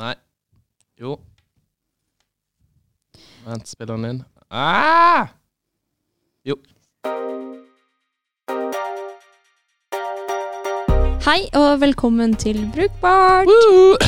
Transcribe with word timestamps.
Nei. 0.00 0.14
Jo. 0.96 1.18
Vent, 3.44 3.68
spiller 3.68 3.98
den 3.98 4.06
inn? 4.08 4.20
Ah! 4.48 5.28
Jo. 6.46 6.56
Hei 11.26 11.42
og 11.52 11.82
velkommen 11.82 12.32
til 12.40 12.62
Brukbart. 12.72 13.52
Woo! 13.52 13.98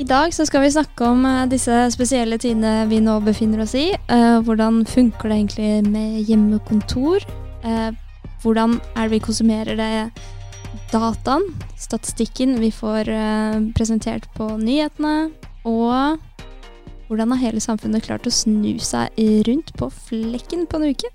I 0.00 0.08
dag 0.08 0.32
så 0.32 0.48
skal 0.48 0.64
vi 0.64 0.72
snakke 0.72 1.04
om 1.04 1.26
eh, 1.28 1.44
disse 1.52 1.82
spesielle 1.92 2.40
tidene 2.40 2.88
vi 2.88 3.02
nå 3.04 3.18
befinner 3.28 3.66
oss 3.66 3.76
i. 3.76 3.90
Eh, 3.92 4.40
hvordan 4.40 4.86
funker 4.88 5.28
det 5.28 5.40
egentlig 5.42 5.92
med 5.92 6.24
hjemmekontor? 6.30 7.28
Eh, 7.60 7.92
hvordan 8.40 8.80
er 8.96 9.04
det 9.04 9.18
vi 9.18 9.24
konsumerer 9.28 9.76
det 9.76 9.92
dataen, 10.92 11.44
statistikken 11.78 12.56
vi 12.60 12.70
får 12.72 13.08
eh, 13.12 13.60
presentert 13.76 14.28
på 14.36 14.48
nyhetene? 14.60 15.30
Og 15.68 16.18
hvordan 17.08 17.32
har 17.32 17.42
hele 17.42 17.60
samfunnet 17.60 18.04
klart 18.06 18.26
å 18.28 18.32
snu 18.32 18.76
seg 18.82 19.16
rundt 19.48 19.72
på 19.78 19.90
flekken 20.08 20.66
på 20.68 20.80
en 20.80 20.92
uke? 20.92 21.10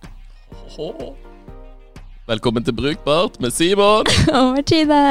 Velkommen 2.30 2.66
til 2.66 2.76
Brukbart 2.78 3.40
med 3.44 3.54
Simon. 3.54 4.10
Over 4.34 4.62
tide! 4.62 5.02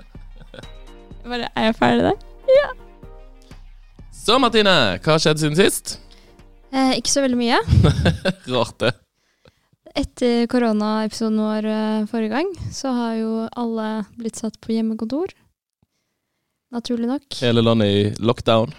Bare, 1.30 1.50
er 1.54 1.68
jeg 1.68 1.76
ferdig 1.78 2.08
der? 2.08 2.24
Ja. 2.50 2.70
Så, 4.10 4.38
Martine, 4.42 4.72
hva 4.98 5.14
har 5.14 5.22
skjedd 5.22 5.40
siden 5.42 5.58
sist? 5.58 5.98
Eh, 6.74 6.96
ikke 6.98 7.12
så 7.12 7.22
veldig 7.24 7.38
mye. 7.38 7.60
Rart, 8.52 8.76
det. 8.82 8.96
Etter 9.98 10.46
koronaepisoden 10.50 11.40
vår 11.40 11.66
eh, 11.66 12.04
forrige 12.10 12.34
gang, 12.36 12.50
så 12.74 12.92
har 12.94 13.16
jo 13.18 13.32
alle 13.58 13.88
blitt 14.18 14.38
satt 14.38 14.60
på 14.62 14.74
hjemmekontor. 14.76 15.32
Naturlig 16.70 17.08
nok. 17.10 17.26
Hele 17.42 17.64
landet 17.64 17.90
i 17.90 18.02
lockdown. 18.22 18.70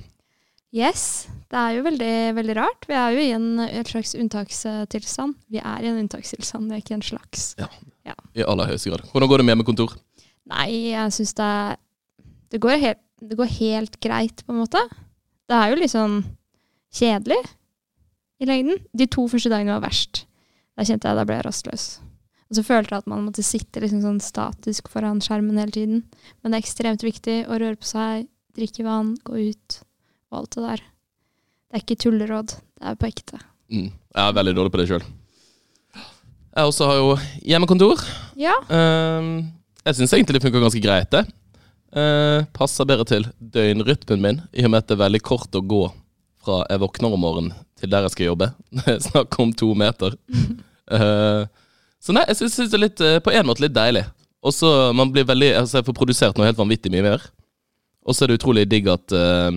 Yes. 0.72 1.28
Det 1.52 1.60
er 1.60 1.76
jo 1.76 1.84
veldig, 1.84 2.14
veldig 2.38 2.56
rart. 2.56 2.88
Vi 2.88 2.96
er 2.96 3.12
jo 3.12 3.24
i 3.26 3.32
en, 3.36 3.48
en 3.60 3.88
slags 3.88 4.14
unntakstilstand. 4.16 5.36
Vi 5.52 5.60
er 5.60 5.84
i 5.84 5.90
en 5.92 6.00
unntakstilstand, 6.00 6.70
det 6.72 6.78
er 6.78 6.84
ikke 6.86 6.96
en 6.96 7.04
slags. 7.04 7.50
Ja, 7.60 8.16
I 8.40 8.46
aller 8.48 8.72
høyeste 8.72 8.94
grad. 8.94 9.04
Hvordan 9.12 9.32
går 9.32 9.42
det 9.42 9.48
med 9.50 9.56
hjemmekontor? 9.58 9.98
Nei, 10.52 10.70
jeg 10.94 11.16
syns 11.18 11.36
det 11.38 11.52
det 12.52 12.60
går, 12.64 12.80
helt, 12.80 13.00
det 13.24 13.38
går 13.40 13.52
helt 13.60 14.00
greit, 14.04 14.44
på 14.44 14.52
en 14.52 14.62
måte. 14.64 14.80
Det 15.48 15.56
er 15.56 15.72
jo 15.72 15.80
litt 15.80 15.92
sånn 15.94 16.18
kjedelig 16.96 17.40
i 18.42 18.48
lengden. 18.48 18.80
De 18.96 19.08
to 19.12 19.28
første 19.32 19.52
dagene 19.52 19.78
var 19.78 19.86
verst. 19.86 20.26
Da 20.78 20.86
kjente 20.88 21.08
jeg 21.08 21.16
at 21.16 21.22
jeg 21.22 21.30
ble 21.30 21.40
rastløs. 21.46 21.86
Og 22.52 22.58
så 22.58 22.64
følte 22.68 22.96
jeg 22.96 23.04
at 23.06 23.08
man 23.08 23.24
måtte 23.24 23.46
sitte 23.48 23.80
liksom 23.80 24.02
sånn 24.04 24.20
statisk 24.24 24.90
foran 24.92 25.22
skjermen 25.24 25.60
hele 25.62 25.72
tiden. 25.72 26.04
Men 26.42 26.52
det 26.52 26.60
er 26.60 26.66
ekstremt 26.66 27.06
viktig 27.06 27.38
å 27.48 27.60
røre 27.62 27.80
på 27.80 27.88
seg, 27.88 28.28
drikke 28.58 28.84
vann, 28.84 29.14
gå 29.24 29.52
ut 29.52 29.78
og 30.32 30.42
alt 30.42 30.58
det 30.58 30.66
der. 30.66 30.84
Det 31.72 31.80
er 31.80 31.86
ikke 31.86 32.00
tulleråd, 32.04 32.56
det 32.60 32.90
er 32.92 33.00
på 33.00 33.08
ekte. 33.08 33.40
Mm. 33.72 33.88
Jeg 33.88 34.24
er 34.26 34.36
veldig 34.36 34.56
dårlig 34.58 34.74
på 34.74 34.82
det 34.82 34.88
sjøl. 34.90 35.06
Jeg 36.52 36.68
også 36.68 36.90
har 36.90 37.00
jo 37.00 37.16
hjemmekontor. 37.48 38.04
Ja, 38.40 38.58
Uh, 38.68 39.48
jeg 39.82 39.98
syns 39.98 40.12
egentlig 40.14 40.38
det 40.38 40.44
funker 40.44 40.62
ganske 40.62 40.82
greit, 40.84 41.10
det. 41.16 41.24
Uh, 41.96 42.44
passer 42.56 42.88
bedre 42.88 43.08
til 43.08 43.26
døgnrytmen 43.40 44.22
min, 44.22 44.42
i 44.52 44.68
og 44.68 44.74
med 44.74 44.84
at 44.84 44.92
det 44.92 44.98
er 44.98 45.06
veldig 45.06 45.24
kort 45.26 45.56
å 45.58 45.64
gå 45.64 45.86
fra 46.44 46.62
jeg 46.70 46.82
våkner 46.84 47.16
om 47.16 47.24
morgenen 47.24 47.56
til 47.82 47.92
der 47.92 48.06
jeg 48.06 48.14
skal 48.16 48.30
jobbe. 48.32 48.52
Snakk 49.08 49.38
om 49.42 49.52
to 49.58 49.74
meter. 49.78 50.16
uh, 50.92 51.44
så 52.04 52.16
nei, 52.16 52.26
jeg 52.30 52.40
syns 52.42 52.72
det 52.72 52.78
er 52.78 52.86
litt, 52.86 53.04
eh, 53.06 53.20
på 53.24 53.34
en 53.34 53.48
måte 53.50 53.66
litt 53.66 53.76
deilig. 53.76 54.06
Og 54.42 54.56
så 54.58 54.90
man 54.98 55.12
blir 55.14 55.28
veldig 55.30 55.52
Altså, 55.60 55.78
jeg 55.78 55.86
får 55.86 55.98
produsert 56.00 56.38
noe 56.38 56.48
helt 56.48 56.58
vanvittig 56.58 56.90
mye 56.94 57.06
mer. 57.06 57.28
Og 58.02 58.18
så 58.18 58.26
er 58.26 58.32
det 58.32 58.40
utrolig 58.40 58.66
digg 58.70 58.90
at 58.90 59.14
uh, 59.14 59.54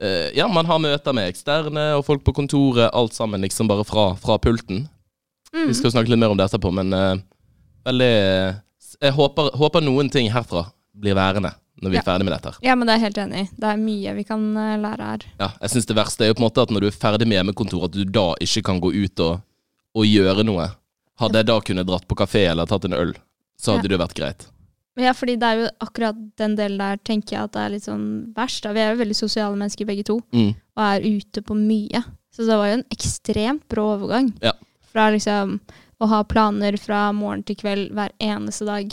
uh, 0.00 0.28
Ja, 0.36 0.48
man 0.48 0.68
har 0.68 0.80
møter 0.80 1.16
med 1.16 1.28
eksterne 1.28 1.90
og 1.98 2.06
folk 2.06 2.24
på 2.24 2.36
kontoret, 2.36 2.88
alt 2.92 3.16
sammen 3.16 3.44
liksom 3.44 3.68
bare 3.68 3.84
fra, 3.84 4.14
fra 4.20 4.38
pulten. 4.40 4.86
mm. 5.52 5.66
Vi 5.68 5.76
skal 5.76 5.92
snakke 5.92 6.12
litt 6.12 6.22
mer 6.22 6.32
om 6.32 6.40
det 6.40 6.48
etterpå, 6.48 6.72
men 6.72 6.94
veldig 7.84 8.14
Jeg 9.02 9.12
håper, 9.12 9.52
håper 9.60 9.84
noen 9.84 10.08
ting 10.08 10.32
herfra 10.32 10.70
blir 10.96 11.16
værende 11.18 11.52
når 11.82 11.90
vi 11.90 11.96
er 11.96 12.02
Ja. 12.02 12.06
ferdig 12.06 12.24
med 12.24 12.32
dette. 12.32 12.50
her. 12.52 12.58
ja, 12.62 12.74
men 12.74 12.86
det 12.86 12.94
er 12.94 12.98
jeg 12.98 13.06
helt 13.06 13.18
enig 13.26 13.40
i. 13.42 13.48
Det 13.60 13.68
er 13.70 13.76
mye 13.76 14.14
vi 14.16 14.24
kan 14.24 14.56
eh, 14.56 14.76
lære 14.78 15.04
her. 15.10 15.18
Ja, 15.40 15.48
jeg 15.60 15.70
synes 15.70 15.86
Det 15.86 15.96
verste 15.96 16.24
er 16.24 16.28
jo 16.28 16.34
på 16.34 16.42
en 16.44 16.48
måte 16.50 16.62
at 16.62 16.70
når 16.70 16.80
du 16.80 16.86
er 16.86 16.90
ferdig 16.96 17.26
med 17.28 17.36
hjemmekontor, 17.38 17.84
at 17.84 17.92
du 17.92 18.04
da 18.04 18.34
ikke 18.40 18.62
kan 18.64 18.80
gå 18.80 18.92
ut 19.04 19.20
og, 19.20 19.40
og 19.94 20.04
gjøre 20.04 20.44
noe. 20.44 20.70
Hadde 21.18 21.34
jeg 21.40 21.46
da 21.46 21.60
kunnet 21.60 21.86
dratt 21.86 22.06
på 22.08 22.14
kafé 22.16 22.46
eller 22.50 22.66
tatt 22.66 22.84
en 22.84 22.92
øl, 22.94 23.14
så 23.58 23.76
hadde 23.76 23.88
det 23.88 23.98
vært 23.98 24.14
greit. 24.14 24.46
Ja, 24.98 25.12
fordi 25.12 25.36
det 25.36 25.42
er 25.44 25.56
jo 25.60 25.68
akkurat 25.84 26.16
den 26.40 26.56
delen 26.56 26.78
der 26.78 26.96
tenker 27.04 27.36
jeg 27.36 27.42
at 27.44 27.52
det 27.52 27.60
er 27.60 27.68
litt 27.74 27.84
sånn 27.84 28.32
verst. 28.36 28.62
Da. 28.64 28.72
Vi 28.72 28.80
er 28.80 28.94
jo 28.94 29.02
veldig 29.04 29.16
sosiale 29.16 29.56
mennesker 29.56 29.84
begge 29.84 30.04
to, 30.04 30.20
Mm. 30.32 30.54
og 30.76 30.82
er 30.84 31.00
ute 31.04 31.42
på 31.44 31.54
mye. 31.56 32.02
Så 32.32 32.46
det 32.46 32.56
var 32.56 32.66
jo 32.68 32.78
en 32.78 32.84
ekstremt 32.90 33.62
brå 33.68 33.84
overgang. 33.98 34.32
Ja. 34.42 34.52
Fra 34.92 35.10
liksom 35.10 35.60
å 36.00 36.08
ha 36.08 36.22
planer 36.24 36.76
fra 36.78 37.12
morgen 37.12 37.42
til 37.44 37.56
kveld 37.56 37.92
hver 37.92 38.10
eneste 38.20 38.64
dag, 38.64 38.92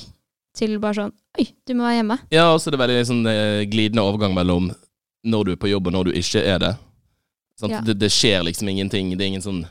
til 0.58 0.76
bare 0.80 0.98
sånn 1.02 1.14
Oi, 1.40 1.48
du 1.66 1.74
må 1.74 1.88
være 1.88 1.98
hjemme. 1.98 2.18
Ja, 2.30 2.48
og 2.54 2.60
så 2.62 2.70
er 2.70 2.76
det 2.76 2.82
veldig 2.84 2.98
sånn 3.10 3.24
glidende 3.72 4.04
overgang 4.06 4.36
mellom 4.38 4.68
når 5.26 5.48
du 5.48 5.52
er 5.56 5.62
på 5.64 5.72
jobb 5.72 5.88
og 5.90 5.94
når 5.96 6.10
du 6.12 6.18
ikke 6.20 6.44
er 6.46 6.60
det. 6.62 6.74
Ja. 7.64 7.80
Det, 7.82 7.96
det 8.02 8.10
skjer 8.14 8.44
liksom 8.46 8.70
ingenting. 8.70 9.14
Det 9.18 9.24
er 9.26 9.32
ingen 9.32 9.42
sånn 9.46 9.64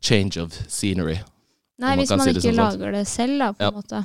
change 0.00 0.40
of 0.40 0.54
scenery. 0.70 1.18
Nei, 1.80 1.90
man 1.92 2.00
hvis 2.00 2.10
man 2.14 2.22
si 2.24 2.32
det 2.32 2.40
ikke 2.40 2.54
sånn, 2.54 2.60
lager 2.62 2.92
det 2.96 3.04
selv, 3.10 3.36
da, 3.42 3.50
på 3.52 3.64
Ja. 3.66 3.68
en 3.68 3.78
måte. 3.82 4.00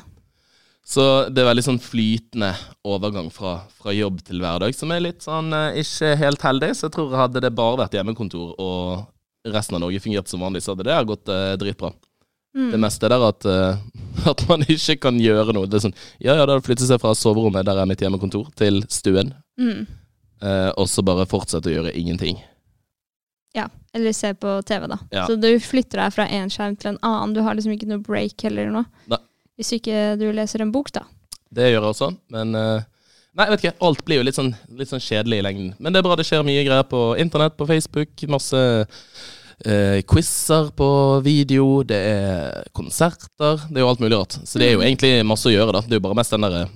Så 0.86 1.06
det 1.34 1.42
er 1.42 1.48
veldig 1.50 1.64
sånn 1.66 1.80
flytende 1.82 2.52
overgang 2.86 3.32
fra, 3.34 3.56
fra 3.80 3.94
jobb 3.96 4.20
til 4.28 4.40
hverdag, 4.44 4.76
som 4.78 4.92
er 4.94 5.02
litt 5.02 5.24
sånn 5.26 5.50
eh, 5.56 5.80
ikke 5.82 6.12
helt 6.20 6.44
heldig. 6.46 6.70
Så 6.78 6.86
jeg 6.90 6.94
tror 6.98 7.16
hadde 7.18 7.42
det 7.42 7.54
bare 7.58 7.80
vært 7.86 7.96
hjemmekontor 7.98 8.54
og 8.62 9.08
resten 9.56 9.78
av 9.80 9.82
Norge 9.86 10.02
fungert 10.04 10.30
som 10.30 10.44
vanlig, 10.46 10.62
så 10.66 10.76
hadde 10.76 10.86
det 10.90 11.00
gått 11.10 11.32
eh, 11.34 11.56
dritbra. 11.62 11.94
Mm. 12.56 12.72
Det 12.72 12.80
meste 12.80 13.10
er 13.10 13.28
at, 13.28 13.46
uh, 13.46 13.78
at 14.32 14.44
man 14.50 14.64
ikke 14.64 14.98
kan 15.08 15.20
gjøre 15.20 15.56
noe. 15.56 15.68
Det 15.70 15.80
er 15.80 15.86
sånn, 15.90 15.98
ja, 16.24 16.38
ja, 16.40 16.48
da 16.48 16.58
flytter 16.64 16.88
seg 16.88 17.02
fra 17.04 17.14
soverommet, 17.18 17.68
der 17.68 17.82
er 17.82 17.90
mitt 17.90 18.04
hjemmekontor, 18.04 18.48
til 18.60 18.82
stuen. 18.92 19.34
Mm. 19.60 19.86
Uh, 20.44 20.72
og 20.76 20.88
så 20.92 21.04
bare 21.06 21.28
fortsette 21.30 21.72
å 21.72 21.76
gjøre 21.76 21.96
ingenting. 21.98 22.40
Ja. 23.56 23.70
Eller 23.96 24.12
se 24.16 24.34
på 24.36 24.58
TV, 24.68 24.88
da. 24.92 25.00
Ja. 25.16 25.28
Så 25.28 25.38
du 25.40 25.48
flytter 25.64 26.04
deg 26.04 26.16
fra 26.16 26.28
én 26.28 26.52
skjerm 26.52 26.76
til 26.80 26.94
en 26.94 27.00
annen. 27.08 27.36
Du 27.36 27.40
har 27.46 27.56
liksom 27.56 27.76
ikke 27.76 27.88
noe 27.88 28.04
break 28.04 28.44
heller 28.44 28.68
nå. 28.72 28.84
Nei. 29.12 29.22
Hvis 29.56 29.72
ikke 29.78 30.18
du 30.20 30.28
leser 30.36 30.64
en 30.64 30.74
bok, 30.76 30.92
da. 30.96 31.06
Det 31.56 31.70
gjør 31.70 31.80
jeg 31.80 31.94
også, 31.94 32.12
men 32.36 32.58
uh, 32.60 32.84
Nei, 33.36 33.50
vet 33.52 33.66
ikke. 33.66 33.78
Alt 33.84 34.04
blir 34.08 34.22
jo 34.22 34.24
litt 34.24 34.38
sånn, 34.38 34.54
litt 34.80 34.88
sånn 34.88 35.02
kjedelig 35.04 35.42
i 35.42 35.44
lengden. 35.44 35.72
Men 35.84 35.92
det 35.92 36.00
er 36.00 36.06
bra 36.08 36.16
det 36.16 36.24
skjer 36.24 36.46
mye 36.48 36.62
greier 36.64 36.86
på 36.88 37.02
internett, 37.20 37.58
på 37.60 37.68
Facebook. 37.68 38.24
Masse 38.32 38.62
eh, 39.64 40.02
quizer 40.04 40.72
på 40.76 40.90
video. 41.24 41.84
Det 41.84 41.96
er 41.96 42.64
konserter. 42.76 43.62
Det 43.70 43.78
er 43.78 43.86
jo 43.86 43.90
alt 43.90 44.00
mulig 44.04 44.18
rart. 44.18 44.38
Så 44.44 44.60
det 44.60 44.68
er 44.70 44.74
jo 44.76 44.82
Mm. 44.82 44.88
egentlig 44.90 45.26
masse 45.26 45.46
å 45.48 45.54
gjøre, 45.54 45.72
da. 45.74 45.82
Det 45.82 45.94
er 45.94 46.00
jo 46.02 46.08
bare 46.10 46.16
mest 46.20 46.32
den 46.32 46.42
derre 46.42 46.70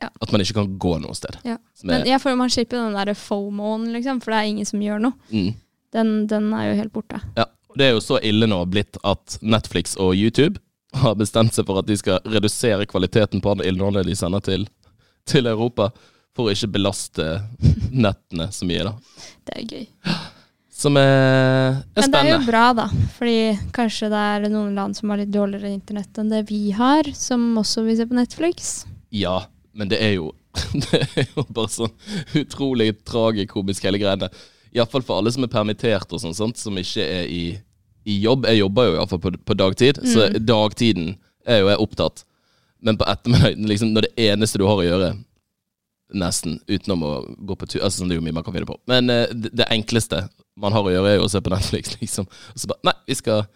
Ja. 0.00 0.08
At 0.22 0.30
man 0.30 0.40
ikke 0.40 0.54
kan 0.54 0.78
gå 0.78 1.00
noe 1.02 1.14
sted. 1.14 1.36
Ja. 1.44 1.56
Men 1.82 2.04
jeg 2.06 2.20
føler 2.22 2.36
man 2.38 2.48
slipper 2.50 2.76
den 2.78 2.94
der 2.94 3.14
fomoen, 3.14 3.88
liksom, 3.92 4.20
for 4.22 4.30
det 4.30 4.38
er 4.38 4.46
ingen 4.52 4.64
som 4.66 4.80
gjør 4.80 5.00
noe. 5.00 5.12
mm. 5.32 5.54
Den, 5.92 6.26
den 6.28 6.52
er 6.54 6.68
jo 6.70 6.74
helt 6.82 6.92
borte. 6.92 7.20
ja. 7.36 7.46
Det 7.76 7.84
er 7.84 7.92
jo 7.92 8.00
så 8.00 8.18
ille 8.24 8.46
nå 8.46 8.64
blitt 8.70 8.96
at 9.04 9.38
Netflix 9.42 9.96
og 9.96 10.14
YouTube 10.16 10.58
har 10.94 11.14
bestemt 11.14 11.52
seg 11.54 11.66
for 11.66 11.78
at 11.78 11.86
de 11.86 11.96
skal 11.96 12.18
redusere 12.24 12.86
kvaliteten 12.86 13.40
på 13.42 13.52
innholdet 13.64 14.06
de 14.06 14.14
sender 14.16 14.40
til, 14.40 14.66
til 15.26 15.46
Europa, 15.46 15.90
for 16.34 16.46
å 16.48 16.50
ikke 16.54 16.72
belaste 16.72 17.42
nettene 17.92 18.48
så 18.52 18.64
mye, 18.66 18.84
da. 18.84 18.94
Det 19.46 19.54
er 19.56 19.64
gøy. 19.66 19.86
Som 20.78 20.94
er, 21.00 21.80
er 21.82 22.04
Men 22.04 22.12
det 22.14 22.18
er 22.22 22.28
jo 22.36 22.42
bra, 22.46 22.64
da. 22.78 22.84
Fordi 23.16 23.38
kanskje 23.74 24.10
det 24.12 24.18
er 24.30 24.44
noen 24.52 24.76
land 24.78 24.94
som 24.94 25.10
har 25.10 25.18
litt 25.18 25.32
dårligere 25.34 25.72
internett 25.74 26.20
enn 26.22 26.30
det 26.30 26.44
vi 26.50 26.68
har, 26.76 27.08
som 27.18 27.48
også 27.58 27.82
vil 27.86 27.96
se 27.98 28.06
på 28.06 28.14
Netflix. 28.18 28.68
Ja, 29.10 29.40
men 29.74 29.90
det 29.90 29.98
er 30.04 30.14
jo 30.20 30.28
Det 30.84 31.00
er 31.18 31.26
jo 31.36 31.44
bare 31.54 31.70
sånn 31.70 31.92
utrolig 32.38 32.92
tragikomisk, 33.06 33.84
hele 33.86 33.98
greiene. 34.00 34.30
Iallfall 34.74 35.02
for 35.06 35.18
alle 35.20 35.30
som 35.34 35.44
er 35.46 35.50
permittert 35.52 36.10
og 36.14 36.22
sånn, 36.22 36.54
som 36.58 36.78
ikke 36.78 37.04
er 37.04 37.26
i, 37.30 37.42
i 38.08 38.16
jobb. 38.22 38.46
Jeg 38.48 38.62
jobber 38.62 38.88
jo 38.88 38.96
iallfall 38.98 39.22
på, 39.26 39.34
på 39.50 39.58
dagtid, 39.58 40.00
så 40.06 40.28
Mm. 40.28 40.38
dagtiden 40.46 41.10
er 41.48 41.62
jo 41.62 41.70
jeg 41.72 41.82
opptatt. 41.84 42.24
Men 42.84 42.98
på 43.00 43.06
ettermiddagen, 43.10 43.66
liksom, 43.70 43.90
når 43.96 44.06
det 44.06 44.26
eneste 44.30 44.58
du 44.62 44.66
har 44.68 44.78
å 44.78 44.86
gjøre, 44.86 45.12
nesten, 46.14 46.60
utenom 46.70 47.02
å 47.04 47.12
gå 47.44 47.56
på 47.58 47.66
tur 47.68 47.82
Altså, 47.82 48.00
sånn, 48.00 48.08
det 48.10 48.16
er 48.16 48.20
jo 48.22 48.26
mye 48.28 48.36
man 48.38 48.44
kan 48.46 48.54
finne 48.54 48.68
på. 48.68 48.78
Men 48.88 49.10
eh, 49.12 49.26
det, 49.34 49.50
det 49.58 49.66
enkleste 49.74 50.22
man 50.58 50.74
har 50.74 50.86
å 50.86 50.92
gjøre, 50.92 51.12
er 51.14 51.20
jo 51.20 51.26
å 51.28 51.32
se 51.32 51.42
på 51.44 51.52
Netflix, 51.52 51.96
liksom. 52.02 52.28
Og 52.54 52.62
så 52.62 52.70
bare 52.70 52.90
Nei, 52.90 52.96
vi 53.10 53.18
skal 53.18 53.46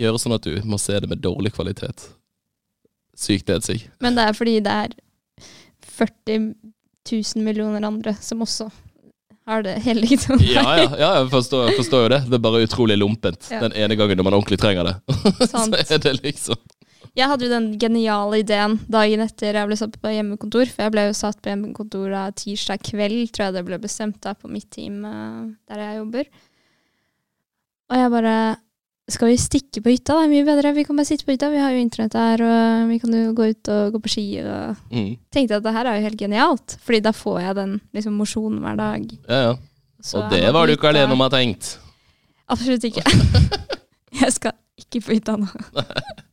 gjøre 0.00 0.20
sånn 0.22 0.36
at 0.36 0.46
du 0.48 0.54
må 0.68 0.78
se 0.80 0.98
det 1.02 1.10
med 1.10 1.22
dårlig 1.22 1.52
kvalitet. 1.56 2.08
Sykt 3.20 3.50
nedsig. 3.52 3.82
Men 4.00 4.16
det 4.16 4.28
er 4.30 4.36
fordi 4.36 4.58
det 4.64 4.76
er 4.86 4.94
40 6.00 6.54
000 7.10 7.44
millioner 7.44 7.84
andre 7.84 8.14
som 8.20 8.40
også 8.44 8.70
har 9.50 9.64
det 9.66 9.74
hele 9.84 10.04
liksom. 10.06 10.40
Ja, 10.54 10.64
ja, 10.78 10.88
ja 10.98 11.10
jeg 11.18 11.30
forstår, 11.32 11.72
forstår 11.76 12.04
jo 12.06 12.10
det. 12.14 12.20
Det 12.30 12.38
er 12.38 12.44
bare 12.44 12.62
utrolig 12.64 12.96
lompent 13.00 13.48
Ja. 13.50 13.60
den 13.64 13.74
ene 13.76 13.96
gangen 13.98 14.20
når 14.20 14.28
man 14.28 14.36
ordentlig 14.38 14.60
trenger 14.62 14.88
det. 14.88 14.96
Sant. 15.52 15.76
så 15.76 15.96
er 15.98 16.04
det 16.06 16.16
liksom 16.22 16.60
Jeg 17.16 17.26
hadde 17.30 17.46
jo 17.46 17.50
den 17.52 17.66
geniale 17.80 18.38
ideen 18.42 18.78
dagen 18.92 19.20
etter 19.24 19.56
jeg 19.56 19.66
ble 19.70 19.76
satt 19.80 19.96
på 20.00 20.12
hjemmekontor. 20.14 20.68
For 20.70 20.84
jeg 20.86 20.92
ble 20.94 21.06
jo 21.08 21.14
satt 21.16 21.40
på 21.42 21.50
hjemmekontor 21.50 22.10
da 22.12 22.26
tirsdag 22.36 22.82
kveld, 22.86 23.30
tror 23.34 23.48
jeg 23.48 23.54
det 23.58 23.64
ble 23.66 23.78
bestemt 23.82 24.20
da, 24.22 24.34
på 24.38 24.50
mitt 24.52 24.68
team 24.70 25.04
eh, 25.08 25.46
der 25.70 25.82
jeg 25.84 26.00
jobber. 26.02 26.28
Og 27.90 27.96
jeg 27.98 28.10
bare 28.14 28.34
Skal 29.10 29.26
vi 29.32 29.36
stikke 29.42 29.80
på 29.82 29.90
hytta? 29.90 30.14
Det 30.20 30.26
er 30.28 30.30
mye 30.30 30.44
bedre. 30.46 30.70
Vi 30.76 30.84
kan 30.86 30.94
bare 31.00 31.08
sitte 31.08 31.24
på 31.26 31.32
hytta. 31.34 31.48
Vi 31.50 31.58
har 31.58 31.72
jo 31.74 31.80
internett 31.82 32.14
her, 32.14 32.44
og 32.46 32.90
vi 32.92 32.98
kan 33.02 33.10
jo 33.16 33.32
gå 33.34 33.48
ut 33.50 33.70
og 33.74 33.96
gå 33.96 34.00
på 34.04 34.12
ski. 34.12 34.26
Og 34.44 34.76
Mm. 34.94 35.16
tenkte 35.34 35.56
at 35.56 35.64
det 35.64 35.72
her 35.74 35.86
er 35.90 35.96
jo 35.98 36.04
helt 36.06 36.20
genialt, 36.20 36.76
Fordi 36.86 37.00
da 37.02 37.10
får 37.10 37.40
jeg 37.42 37.54
den 37.56 37.80
liksom, 37.92 38.12
mosjonen 38.14 38.60
hver 38.62 38.76
dag. 38.78 39.10
Ja, 39.28 39.40
ja. 39.48 39.56
Så 40.00 40.22
Og 40.22 40.30
det 40.30 40.52
var 40.54 40.66
du 40.66 40.76
ikke 40.76 40.88
alene 40.94 41.12
om 41.12 41.18
å 41.20 41.26
ha 41.26 41.34
tenkt. 41.34 41.78
Absolutt 42.48 42.84
ikke. 42.86 43.02
jeg 44.22 44.32
skal 44.32 44.52
ikke 44.78 45.02
på 45.02 45.12
hytta 45.18 45.36
nå. 45.36 45.48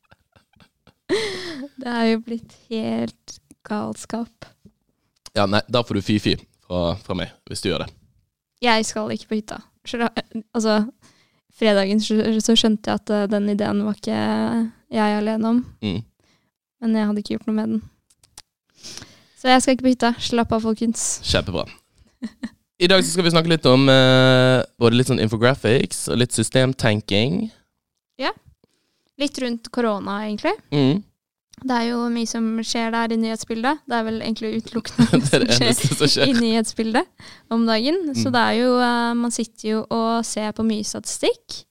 det 1.81 1.93
er 1.93 2.05
jo 2.11 2.21
blitt 2.25 2.55
helt 2.71 3.39
galskap. 3.67 4.49
Ja, 5.37 5.45
nei, 5.49 5.61
da 5.69 5.83
får 5.85 5.99
du 5.99 6.05
fy-fy 6.05 6.35
fra, 6.65 6.95
fra 7.03 7.17
meg, 7.17 7.33
hvis 7.49 7.63
du 7.63 7.69
gjør 7.71 7.85
det. 7.85 7.91
Jeg 8.63 8.87
skal 8.87 9.11
ikke 9.13 9.29
på 9.31 9.39
hytta. 9.39 9.59
Altså, 10.55 10.79
fredagen 11.55 12.01
så 12.01 12.55
skjønte 12.57 12.89
jeg 12.89 13.01
at 13.01 13.13
eh, 13.13 13.27
den 13.31 13.51
ideen 13.53 13.83
var 13.85 13.99
ikke 13.99 14.17
jeg 14.93 15.19
alene 15.19 15.53
om. 15.53 15.61
Mm. 15.85 16.01
Men 16.81 16.97
jeg 16.97 17.09
hadde 17.09 17.23
ikke 17.23 17.35
gjort 17.35 17.49
noe 17.49 17.57
med 17.57 17.75
den. 17.75 17.83
Så 19.37 19.51
jeg 19.51 19.61
skal 19.61 19.75
ikke 19.75 19.85
på 19.85 19.93
hytta. 19.93 20.13
Slapp 20.21 20.53
av, 20.53 20.63
folkens. 20.65 21.05
Kjempebra. 21.25 21.67
I 22.81 22.89
dag 22.89 23.01
så 23.03 23.13
skal 23.13 23.25
vi 23.25 23.33
snakke 23.33 23.49
litt 23.49 23.65
om 23.69 23.87
uh, 23.89 24.61
både 24.81 24.97
litt 24.97 25.09
sånn 25.09 25.21
infographics 25.21 26.07
og 26.13 26.19
litt 26.21 26.33
systemtenking. 26.33 27.47
Litt 29.17 29.37
rundt 29.41 29.69
korona, 29.73 30.19
egentlig. 30.27 30.53
Mm. 30.71 31.03
Det 31.57 31.73
er 31.73 31.87
jo 31.89 32.03
mye 32.13 32.29
som 32.29 32.49
skjer 32.61 32.91
der 32.93 33.13
i 33.15 33.17
nyhetsbildet. 33.17 33.79
Det 33.89 33.95
er 33.97 34.03
vel 34.05 34.19
egentlig 34.21 34.59
utelukkende 34.59 35.19
Det 35.31 35.39
det 35.57 35.71
som 35.73 36.03
skjer 36.05 36.29
i 36.29 36.35
nyhetsbildet 36.37 37.07
om 37.49 37.63
dagen. 37.65 37.97
Så 38.13 38.29
Mm. 38.29 38.33
det 38.35 38.43
er 38.43 38.57
jo 38.59 38.75
eh, 38.77 39.13
Man 39.17 39.33
sitter 39.33 39.69
jo 39.71 39.79
og 39.89 40.25
ser 40.25 40.51
på 40.53 40.65
mye 40.67 40.85
statistikk. 40.85 41.63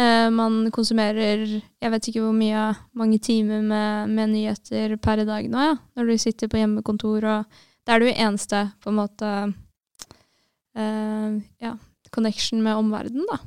Eh, 0.00 0.30
man 0.32 0.70
konsumerer 0.72 1.44
jeg 1.60 1.90
vet 1.92 2.08
ikke 2.08 2.22
hvor 2.24 2.32
mye, 2.32 2.62
mange 2.96 3.18
timer 3.20 3.60
med, 3.60 4.08
med 4.08 4.32
nyheter 4.32 4.96
per 4.96 5.26
dag 5.28 5.44
nå, 5.52 5.58
ja. 5.60 5.76
Når 5.96 6.08
du 6.08 6.16
sitter 6.16 6.48
på 6.48 6.56
hjemmekontor 6.62 7.28
og 7.28 7.44
Det 7.84 7.92
er 7.92 7.98
det 8.00 8.16
eneste, 8.16 8.72
på 8.80 8.88
en 8.88 8.96
måte 8.96 9.28
uh, 10.78 11.40
Ja, 11.60 11.76
connection 12.14 12.62
med 12.62 12.76
omverdenen, 12.78 13.26
da. 13.28 13.38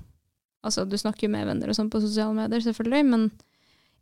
Altså, 0.65 0.85
du 0.89 0.97
snakker 0.97 1.27
jo 1.27 1.33
med 1.35 1.45
venner 1.49 1.69
og 1.69 1.77
sånn 1.77 1.91
på 1.93 2.01
sosiale 2.03 2.33
medier, 2.33 2.63
selvfølgelig, 2.65 3.05
men 3.11 3.29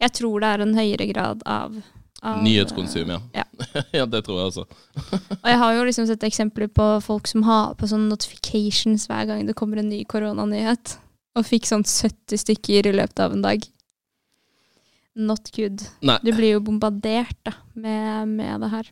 jeg 0.01 0.15
tror 0.19 0.43
det 0.43 0.49
er 0.49 0.63
en 0.63 0.77
høyere 0.77 1.07
grad 1.11 1.43
av, 1.49 1.75
av 2.23 2.41
Nyhetskonsum, 2.43 3.11
ja. 3.13 3.19
Ja. 3.35 3.45
ja, 3.99 4.05
det 4.09 4.23
tror 4.25 4.39
jeg 4.39 4.51
også. 4.53 4.65
og 5.43 5.49
jeg 5.51 5.59
har 5.63 5.75
jo 5.77 5.85
liksom 5.89 6.07
sett 6.09 6.25
eksempler 6.27 6.71
på 6.71 6.87
folk 7.05 7.29
som 7.29 7.45
har 7.47 7.75
på 7.79 7.89
sånne 7.91 8.11
notifications 8.11 9.07
hver 9.11 9.27
gang 9.29 9.45
det 9.47 9.57
kommer 9.59 9.81
en 9.81 9.91
ny 9.91 10.03
koronanyhet, 10.09 10.97
og 11.37 11.47
fikk 11.47 11.67
sånn 11.69 11.85
70 11.87 12.41
stykker 12.45 12.89
i 12.89 12.95
løpet 12.95 13.23
av 13.25 13.35
en 13.35 13.45
dag. 13.45 13.63
Not 15.13 15.51
good. 15.53 15.83
Nei. 16.05 16.17
Du 16.25 16.31
blir 16.33 16.55
jo 16.55 16.63
bombardert 16.65 17.37
da, 17.45 17.55
med, 17.77 18.33
med 18.37 18.63
det 18.65 18.69
her. 18.71 18.91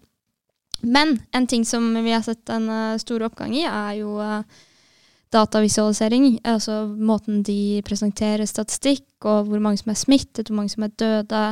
Men 0.81 1.19
en 1.31 1.47
ting 1.47 1.65
som 1.65 1.93
vi 1.93 2.11
har 2.11 2.21
sett 2.25 2.49
en 2.49 2.69
uh, 2.69 2.97
stor 3.01 3.23
oppgang 3.25 3.53
i, 3.53 3.63
er 3.69 3.99
jo 3.99 4.15
eh, 4.21 4.41
datavisualisering. 5.31 6.39
Altså 6.47 6.83
måten 6.87 7.41
de 7.47 7.81
presenterer 7.87 8.47
statistikk, 8.49 9.05
og 9.23 9.47
hvor 9.49 9.63
mange 9.63 9.81
som 9.81 9.93
er 9.93 9.99
smittet, 9.99 10.49
hvor 10.49 10.59
mange 10.59 10.73
som 10.73 10.85
er 10.87 10.93
døde, 10.99 11.45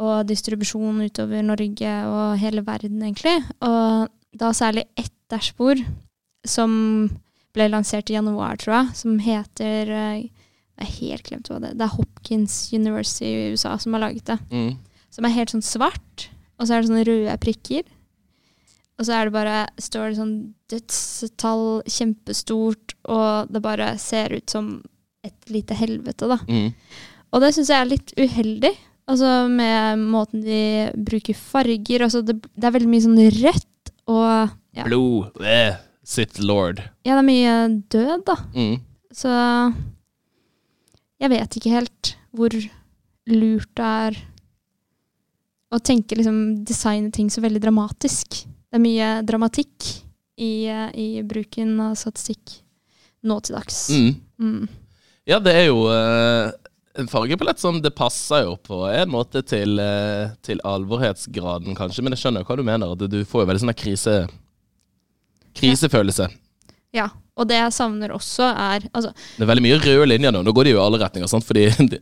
og 0.00 0.28
distribusjon 0.28 1.02
utover 1.04 1.44
Norge 1.44 1.94
og 2.08 2.38
hele 2.40 2.64
verden, 2.64 3.02
egentlig. 3.04 3.36
Og 3.60 4.08
da 4.40 4.52
særlig 4.56 4.86
ett 4.96 5.12
dashbord 5.30 5.82
som 6.48 6.72
ble 7.54 7.66
lansert 7.68 8.10
i 8.10 8.16
januar, 8.16 8.56
tror 8.60 8.76
jeg, 8.76 8.98
som 9.02 9.18
heter 9.22 9.90
eh, 9.90 10.28
Jeg 10.80 10.86
har 10.86 10.92
helt 10.96 11.26
glemt 11.28 11.50
hva 11.50 11.58
det 11.60 11.72
er. 11.72 11.76
Det 11.76 11.84
er 11.84 11.96
Hopkins 11.98 12.54
University 12.72 13.26
i 13.28 13.50
USA 13.52 13.74
som 13.76 13.96
har 13.96 14.06
laget 14.06 14.30
det. 14.30 14.38
Mm. 14.48 14.78
Som 15.12 15.26
er 15.26 15.34
helt 15.34 15.52
sånn 15.52 15.66
svart, 15.66 16.30
og 16.56 16.64
så 16.64 16.76
er 16.76 16.80
det 16.80 16.88
sånne 16.88 17.04
røde 17.08 17.34
prikker. 17.42 17.82
Og 19.00 19.06
så 19.08 19.16
er 19.16 19.28
det 19.28 19.32
bare, 19.32 19.56
står 19.80 20.10
det 20.10 20.18
sånn 20.18 20.34
dødstall 20.68 21.64
kjempestort, 21.88 22.94
og 23.08 23.48
det 23.48 23.62
bare 23.64 23.94
ser 24.02 24.34
ut 24.36 24.52
som 24.52 24.74
et 25.24 25.52
lite 25.52 25.76
helvete, 25.78 26.28
da. 26.28 26.36
Mm. 26.48 26.74
Og 27.32 27.42
det 27.44 27.52
syns 27.56 27.70
jeg 27.72 27.80
er 27.80 27.88
litt 27.88 28.12
uheldig. 28.18 28.74
Altså 29.10 29.30
med 29.50 30.02
måten 30.12 30.42
de 30.44 30.60
bruker 30.94 31.34
farger. 31.38 32.04
Altså 32.06 32.20
det, 32.26 32.36
det 32.54 32.66
er 32.68 32.74
veldig 32.76 32.90
mye 32.92 33.04
sånn 33.06 33.22
rødt 33.40 33.94
og 34.10 34.56
Ja. 34.76 34.84
Blod. 34.86 35.32
Bleh. 35.34 35.80
Sitt 36.06 36.38
lord. 36.42 36.80
Ja, 37.06 37.16
det 37.16 37.20
er 37.20 37.26
mye 37.26 37.54
død, 37.90 38.22
da. 38.26 38.36
Mm. 38.54 38.76
Så 39.14 39.30
jeg 41.20 41.30
vet 41.32 41.56
ikke 41.58 41.74
helt 41.74 42.12
hvor 42.34 42.54
lurt 43.30 43.70
det 43.78 43.88
er 44.06 44.20
å 45.70 45.78
tenke 45.82 46.18
liksom 46.18 46.64
designe 46.66 47.12
ting 47.14 47.28
så 47.30 47.42
veldig 47.44 47.62
dramatisk. 47.62 48.44
Det 48.70 48.78
er 48.78 48.84
mye 48.84 49.10
dramatikk 49.26 49.86
i, 50.38 50.68
eh, 50.70 50.88
i 50.94 51.08
bruken 51.26 51.74
av 51.82 51.96
statistikk 51.98 52.60
nå 53.26 53.40
til 53.44 53.56
dags. 53.58 53.88
Mm. 53.90 54.12
Mm. 54.40 54.68
Ja, 55.28 55.40
det 55.42 55.54
er 55.58 55.66
jo 55.68 55.82
eh, 55.92 56.52
en 57.00 57.10
fargepalett 57.10 57.60
som 57.60 57.80
det 57.82 57.92
passer 57.98 58.46
jo 58.46 58.54
på 58.62 58.84
en 58.88 59.10
måte 59.12 59.42
til, 59.46 59.78
eh, 59.82 60.30
til 60.46 60.62
alvorhetsgraden, 60.66 61.74
kanskje. 61.78 62.04
Men 62.06 62.14
jeg 62.14 62.24
skjønner 62.24 62.46
hva 62.46 62.56
du 62.56 62.64
mener. 62.66 62.94
Du 62.96 63.20
får 63.24 63.44
jo 63.44 63.50
veldig 63.50 63.64
sånn 63.64 63.76
krise, 63.76 64.16
krisefølelse. 65.58 66.30
Ja. 66.96 67.10
Og 67.40 67.46
det 67.48 67.56
jeg 67.56 67.72
savner 67.72 68.12
også, 68.12 68.50
er 68.52 68.84
altså, 68.92 69.14
Det 69.38 69.44
er 69.46 69.48
veldig 69.48 69.64
mye 69.64 69.78
røde 69.80 70.08
linjer 70.10 70.34
nå. 70.34 70.42
Nå 70.44 70.52
går 70.52 70.66
de 70.66 70.74
jo 70.74 70.80
i 70.80 70.82
alle 70.82 70.98
retninger. 71.00 71.30
Sant? 71.30 71.46
Fordi 71.48 71.70
de, 71.94 72.00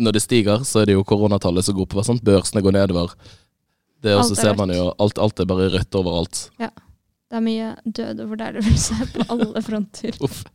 når 0.00 0.16
det 0.16 0.22
stiger, 0.24 0.64
så 0.66 0.82
er 0.82 0.90
det 0.90 0.96
jo 0.96 1.04
koronatallet 1.06 1.66
som 1.66 1.76
går 1.76 1.86
oppover. 1.86 2.06
Sant? 2.08 2.24
Børsene 2.26 2.62
går 2.64 2.74
nedover. 2.74 3.14
Det 4.04 4.14
også 4.18 4.36
er 4.36 4.42
ser 4.42 4.58
man 4.58 4.72
jo. 4.74 4.90
Alt, 5.00 5.18
alt 5.22 5.40
er 5.40 5.48
bare 5.48 5.70
rødt 5.72 5.96
overalt. 6.00 6.42
det 6.60 7.38
er 7.40 7.44
mye 7.44 7.70
død 7.84 8.20
og 8.24 8.34
fordervelse 8.34 8.98
på 9.14 9.26
alle 9.32 9.64
fronter. 9.64 10.20
Uff. 10.24 10.44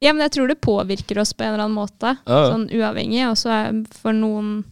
Ja, 0.00 0.14
men 0.14 0.22
jeg 0.24 0.32
tror 0.32 0.48
det 0.48 0.54
påvirker 0.64 1.18
oss 1.20 1.34
på 1.36 1.44
en 1.44 1.54
eller 1.54 1.66
annen 1.66 1.76
måte, 1.76 2.14
Ja, 2.24 2.36
ja. 2.40 2.44
sånn 2.54 2.62
uavhengig. 2.72 3.20
Og 3.28 3.36
så 3.36 3.50
er 3.52 3.80
for 4.00 4.16
noen 4.16 4.62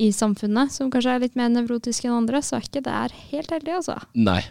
i 0.00 0.10
samfunnet 0.12 0.72
som 0.74 0.90
kanskje 0.92 1.14
er 1.14 1.22
litt 1.24 1.38
mer 1.38 1.48
nevrotiske 1.52 2.08
enn 2.08 2.18
andre, 2.18 2.42
så 2.44 2.58
er 2.58 2.66
ikke 2.66 2.82
det 2.84 2.92
her 2.92 3.14
helt 3.30 3.52
heldig, 3.54 3.74
altså. 3.80 3.96
Nei. 4.16 4.42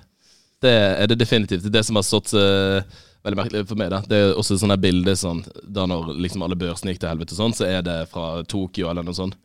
Det 0.62 0.74
er 0.74 1.10
det 1.10 1.18
definitivt. 1.22 1.69
Det 1.74 1.84
som 1.86 1.98
har 1.98 2.06
stått 2.06 2.34
uh, 2.38 2.81
veldig 3.25 3.39
merkelig 3.44 3.63
for 3.70 3.77
meg, 3.82 3.91
da. 3.94 4.01
Det 4.10 4.20
er 4.24 4.34
også 4.38 4.58
sånne 4.62 4.77
bilder 4.82 5.18
sånn 5.18 5.41
Da 5.65 5.88
når 5.89 6.12
liksom 6.22 6.46
alle 6.46 6.58
børsene 6.58 6.94
gikk 6.94 7.01
til 7.03 7.12
helvete, 7.12 7.38
sånn, 7.38 7.53
så 7.58 7.65
er 7.70 7.86
det 7.86 7.98
fra 8.13 8.44
Tokyo 8.50 8.89
eller 8.89 9.06
noe 9.06 9.18
sånt. 9.18 9.38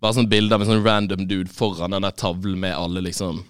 Bare 0.00 0.16
sånn 0.16 0.30
bilde 0.30 0.56
av 0.56 0.64
en 0.64 0.70
sånn 0.70 0.84
random 0.84 1.26
dude 1.28 1.52
foran 1.52 1.92
den 1.92 2.06
der 2.06 2.16
tavlen 2.16 2.60
med 2.62 2.76
alle 2.76 3.02
liksom 3.04 3.42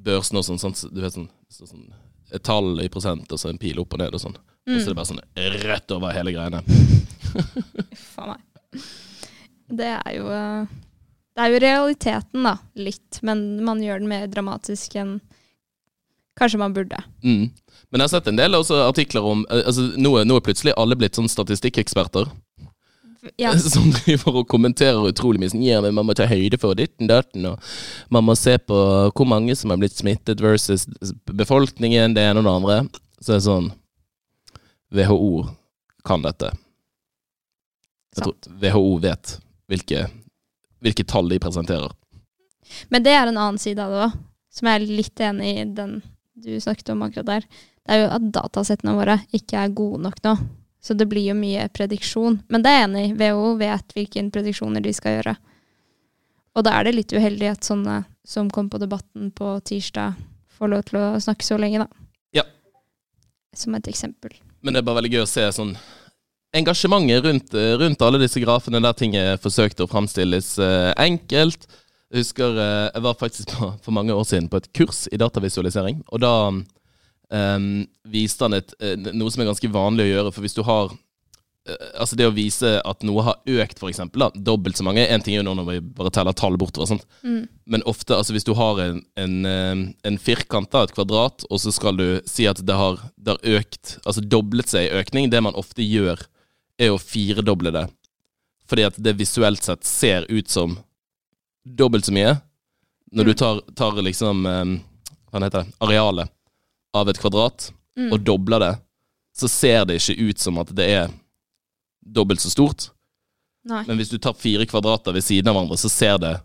børsene 0.00 0.40
og 0.40 0.46
sånn. 0.46 0.60
sånn 0.60 0.76
du 0.94 1.02
vet 1.02 1.16
sånn, 1.16 1.28
så, 1.52 1.68
sånn 1.68 1.88
Et 2.32 2.42
tall 2.44 2.76
i 2.84 2.90
prosent, 2.92 3.30
og 3.32 3.40
så 3.40 3.48
en 3.48 3.60
pil 3.60 3.78
opp 3.80 3.94
og 3.96 4.02
ned 4.02 4.12
og 4.12 4.20
sånn. 4.20 4.34
Og 4.68 4.74
så 4.74 4.90
er 4.90 4.92
det 4.92 4.98
bare 4.98 5.08
sånn 5.08 5.22
rett 5.64 5.94
over 5.96 6.12
hele 6.12 6.34
greiene. 6.34 6.60
Uff 7.94 8.18
a 8.20 8.34
meg. 8.34 8.82
Det 9.68 9.88
er 9.94 10.12
jo 10.16 10.28
eh, 10.32 10.74
Det 11.36 11.44
er 11.44 11.54
jo 11.54 11.62
realiteten, 11.62 12.44
da. 12.44 12.54
Litt. 12.76 13.20
Men 13.24 13.62
man 13.64 13.80
gjør 13.84 14.02
den 14.02 14.12
mer 14.12 14.26
dramatisk 14.28 14.98
enn 15.00 15.18
kanskje 16.38 16.60
man 16.60 16.76
burde. 16.76 17.00
Mm. 17.24 17.48
Men 17.88 18.00
jeg 18.00 18.04
har 18.04 18.12
sett 18.12 18.28
en 18.30 18.38
del 18.38 18.54
artikler 18.58 19.24
om 19.24 19.46
eh, 19.48 19.64
altså, 19.64 19.88
nå, 19.96 20.12
er, 20.20 20.28
nå 20.28 20.36
er 20.36 20.44
plutselig 20.44 20.76
alle 20.76 20.98
blitt 21.00 21.16
sånn 21.18 21.30
statistikkeksperter. 21.32 22.28
Ja. 23.36 23.52
Som 23.74 23.90
driver 23.90 24.42
og 24.42 24.48
kommenterer 24.50 25.08
utrolig 25.08 25.40
mye. 25.42 25.50
Sånn, 25.52 25.64
ja, 25.66 25.80
men 25.84 25.96
man 25.96 26.06
må 26.08 26.16
ta 26.16 26.28
høyde 26.30 26.60
for 26.60 26.78
ditten 26.78 27.10
datten, 27.10 27.46
og 27.50 28.12
man 28.14 28.26
må 28.28 28.36
se 28.38 28.56
på 28.62 28.78
hvor 29.10 29.28
mange 29.28 29.56
som 29.58 29.72
har 29.74 29.80
blitt 29.80 29.98
smittet 29.98 30.42
versus 30.44 30.86
befolkningen, 31.26 32.14
det 32.14 32.28
ene 32.28 32.42
og 32.42 32.48
det 32.48 32.54
andre. 32.54 32.78
Så 33.18 33.32
det 33.32 33.38
er 33.40 33.46
sånn 33.48 33.70
WHO 34.94 35.48
kan 36.06 36.22
dette. 36.24 36.52
Jeg 38.16 38.24
tror 38.24 38.60
WHO 38.62 38.92
vet 39.02 39.34
hvilke, 39.68 40.06
hvilke 40.82 41.06
tall 41.06 41.28
de 41.30 41.40
presenterer. 41.42 41.90
Men 42.92 43.04
det 43.04 43.14
er 43.16 43.26
en 43.26 43.36
annen 43.36 43.60
side 43.60 43.82
av 43.82 43.92
det 43.92 44.06
òg, 44.06 44.16
som 44.54 44.68
jeg 44.68 44.78
er 44.78 44.94
litt 45.00 45.24
enig 45.24 45.50
i 45.50 45.66
den 45.76 45.98
du 46.38 46.60
snakket 46.62 46.92
om 46.94 47.02
akkurat 47.02 47.26
der. 47.26 47.46
Det 47.82 47.94
er 47.94 48.02
jo 48.04 48.08
at 48.14 48.26
datasettene 48.36 48.94
våre 48.94 49.18
ikke 49.34 49.58
er 49.58 49.74
gode 49.74 50.02
nok 50.06 50.18
nå. 50.24 50.34
Så 50.88 50.94
det 50.96 51.04
blir 51.04 51.26
jo 51.28 51.34
mye 51.36 51.66
prediksjon. 51.68 52.38
Men 52.48 52.62
det 52.64 52.70
er 52.72 52.78
jeg 52.78 52.84
enig 52.86 53.00
i. 53.04 53.14
WHO 53.20 53.48
vet 53.60 53.90
hvilke 53.92 54.22
prediksjoner 54.32 54.80
de 54.80 54.92
skal 54.96 55.18
gjøre. 55.18 55.34
Og 56.56 56.64
da 56.64 56.72
er 56.78 56.88
det 56.88 56.94
litt 56.96 57.12
uheldig 57.12 57.50
at 57.50 57.68
sånne 57.68 57.98
som 58.24 58.48
kom 58.48 58.70
på 58.72 58.80
Debatten 58.80 59.28
på 59.36 59.50
tirsdag, 59.68 60.16
får 60.56 60.70
lov 60.72 60.86
til 60.88 60.96
å 61.02 61.10
snakke 61.20 61.44
så 61.44 61.58
lenge, 61.60 61.84
da. 61.84 62.06
Ja. 62.40 62.46
Som 63.52 63.76
et 63.76 63.90
eksempel. 63.92 64.32
Men 64.64 64.72
det 64.72 64.80
er 64.80 64.88
bare 64.88 65.02
veldig 65.02 65.12
gøy 65.12 65.26
å 65.26 65.28
se 65.28 65.44
sånn 65.58 65.74
engasjementet 66.56 67.20
rundt, 67.28 67.52
rundt 67.84 68.06
alle 68.08 68.22
disse 68.24 68.40
grafene 68.40 68.80
der 68.80 68.96
ting 68.96 69.12
er 69.20 69.36
forsøkt 69.44 69.84
å 69.84 69.90
framstilles 69.92 70.54
eh, 70.64 70.90
enkelt. 71.04 71.68
Jeg 72.08 72.24
husker 72.24 72.56
eh, 72.64 72.88
jeg 72.94 73.04
var 73.04 73.20
faktisk 73.20 73.52
på, 73.52 73.74
for 73.84 74.00
mange 74.00 74.16
år 74.16 74.24
siden 74.24 74.48
på 74.48 74.62
et 74.62 74.72
kurs 74.72 75.04
i 75.12 75.20
datavisualisering. 75.20 76.00
Og 76.08 76.24
da 76.24 76.32
eh, 77.32 77.58
viste 78.08 78.44
han 78.46 78.56
et, 78.58 78.74
eh, 78.80 78.96
noe 79.12 79.30
som 79.32 79.42
er 79.42 79.50
ganske 79.50 79.70
vanlig 79.72 80.08
å 80.08 80.10
gjøre. 80.12 80.32
For 80.34 80.46
hvis 80.46 80.56
du 80.56 80.64
har 80.66 80.90
eh, 80.92 80.96
Altså 82.00 82.16
det 82.16 82.28
å 82.28 82.34
vise 82.34 82.78
at 82.80 83.04
noe 83.04 83.24
har 83.26 83.40
økt, 83.44 83.82
eksempel, 83.84 84.28
dobbelt 84.34 84.78
så 84.78 84.86
mange 84.86 85.04
En 85.04 85.20
ting 85.24 85.36
er 85.36 85.42
jo 85.42 85.54
når 85.54 85.66
vi 85.68 85.80
bare 85.98 86.12
teller 86.14 86.36
tall 86.36 86.56
bortover, 86.60 86.88
sant? 86.88 87.04
Mm. 87.22 87.44
men 87.68 87.84
ofte 87.84 88.16
altså 88.16 88.32
hvis 88.32 88.46
du 88.46 88.54
har 88.56 88.80
en, 88.80 89.02
en, 89.20 89.34
eh, 89.44 89.84
en 90.08 90.18
firkant, 90.18 90.70
da, 90.72 90.86
et 90.86 90.94
kvadrat, 90.96 91.44
og 91.50 91.60
så 91.60 91.72
skal 91.74 91.98
du 91.98 92.06
si 92.24 92.46
at 92.48 92.62
det 92.64 92.76
har, 92.78 93.02
det 93.16 93.36
har 93.36 93.60
økt, 93.60 93.98
altså 94.04 94.24
doblet 94.24 94.72
seg 94.72 94.88
i 94.88 95.02
økning, 95.02 95.28
det 95.28 95.42
man 95.44 95.58
ofte 95.58 95.84
gjør, 95.84 96.22
er 96.80 96.94
å 96.94 97.02
firedoble 97.02 97.74
det. 97.74 97.84
Fordi 98.68 98.86
at 98.88 98.96
det 98.96 99.18
visuelt 99.18 99.64
sett 99.64 99.84
ser 99.84 100.24
ut 100.30 100.48
som 100.48 100.78
dobbelt 101.68 102.08
så 102.08 102.14
mye. 102.16 102.38
Når 103.12 103.28
du 103.28 103.34
tar, 103.34 103.60
tar 103.76 104.00
liksom 104.04 104.44
eh, 104.46 104.74
Hva 105.28 105.44
heter 105.44 105.64
det? 105.64 105.76
Arealet 105.84 106.32
av 107.00 107.08
et 107.12 107.20
kvadrat 107.22 107.70
Mm. 107.98 108.12
og 108.14 108.20
dobler 108.22 108.60
det, 108.62 108.74
så 109.34 109.48
ser 109.50 109.84
det 109.88 109.96
ikke 109.98 110.28
ut 110.30 110.38
som 110.38 110.58
at 110.62 110.68
det 110.74 110.84
er 110.86 111.08
dobbelt 112.06 112.38
så 112.40 112.50
stort. 112.52 112.90
Nei. 113.66 113.80
Men 113.88 113.98
hvis 113.98 114.10
du 114.12 114.18
tar 114.22 114.36
fire 114.38 114.66
kvadrater 114.70 115.12
ved 115.16 115.24
siden 115.26 115.48
av 115.50 115.56
hverandre, 115.56 115.76
så 115.80 115.90
ser 115.90 116.18
det 116.22 116.36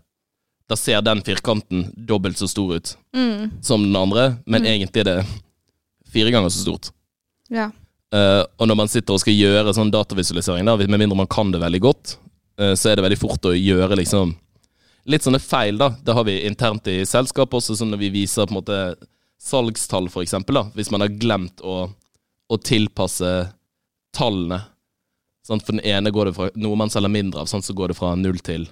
Da 0.66 0.74
ser 0.80 1.02
den 1.04 1.20
firkanten 1.20 1.90
dobbelt 2.06 2.38
så 2.40 2.48
stor 2.48 2.74
ut 2.74 2.96
Mm. 3.14 3.62
som 3.62 3.82
den 3.82 3.94
andre, 3.94 4.38
men 4.46 4.62
Mm. 4.62 4.66
egentlig 4.66 5.00
er 5.00 5.04
det 5.04 5.26
fire 6.10 6.30
ganger 6.32 6.48
så 6.48 6.62
stort. 6.64 6.90
Ja. 7.50 7.66
Uh, 8.12 8.46
og 8.58 8.68
når 8.68 8.76
man 8.76 8.88
sitter 8.88 9.12
og 9.12 9.20
skal 9.20 9.34
gjøre 9.34 9.74
sånn 9.74 9.90
datavisualisering, 9.92 10.64
der, 10.64 10.88
med 10.88 11.00
mindre 11.00 11.16
man 11.16 11.26
kan 11.26 11.52
det 11.52 11.60
veldig 11.60 11.80
godt, 11.80 12.16
uh, 12.58 12.72
så 12.74 12.90
er 12.90 12.96
det 12.96 13.04
veldig 13.04 13.18
fort 13.18 13.42
å 13.42 13.52
gjøre 13.52 13.96
liksom 13.96 14.34
litt 15.06 15.20
sånne 15.22 15.40
feil, 15.40 15.76
da. 15.76 15.90
Det 15.90 16.14
har 16.14 16.24
vi 16.24 16.46
internt 16.46 16.86
i 16.88 17.04
selskapet 17.04 17.60
også, 17.60 17.76
sånn 17.76 17.90
når 17.92 17.98
vi 17.98 18.10
viser 18.24 18.46
på 18.46 18.56
en 18.56 18.62
måte 18.62 18.96
salgstall, 19.44 20.08
for 20.12 20.24
eksempel, 20.24 20.56
da. 20.56 20.64
Hvis 20.76 20.90
man 20.94 21.04
har 21.04 21.12
glemt 21.20 21.60
å, 21.60 21.90
å 22.48 22.56
tilpasse 22.64 23.30
tallene. 24.16 24.62
Sant? 25.44 25.64
For 25.66 25.76
den 25.76 25.84
ene 25.84 26.12
går 26.14 26.30
det 26.30 26.36
fra 26.38 26.46
noe 26.56 26.76
man 26.80 26.92
selger 26.92 27.12
mindre 27.12 27.42
av, 27.44 27.50
sant? 27.50 27.66
så 27.66 27.74
går 27.76 27.92
det 27.92 27.98
fra 27.98 28.14
0 28.16 28.38
til 28.46 28.68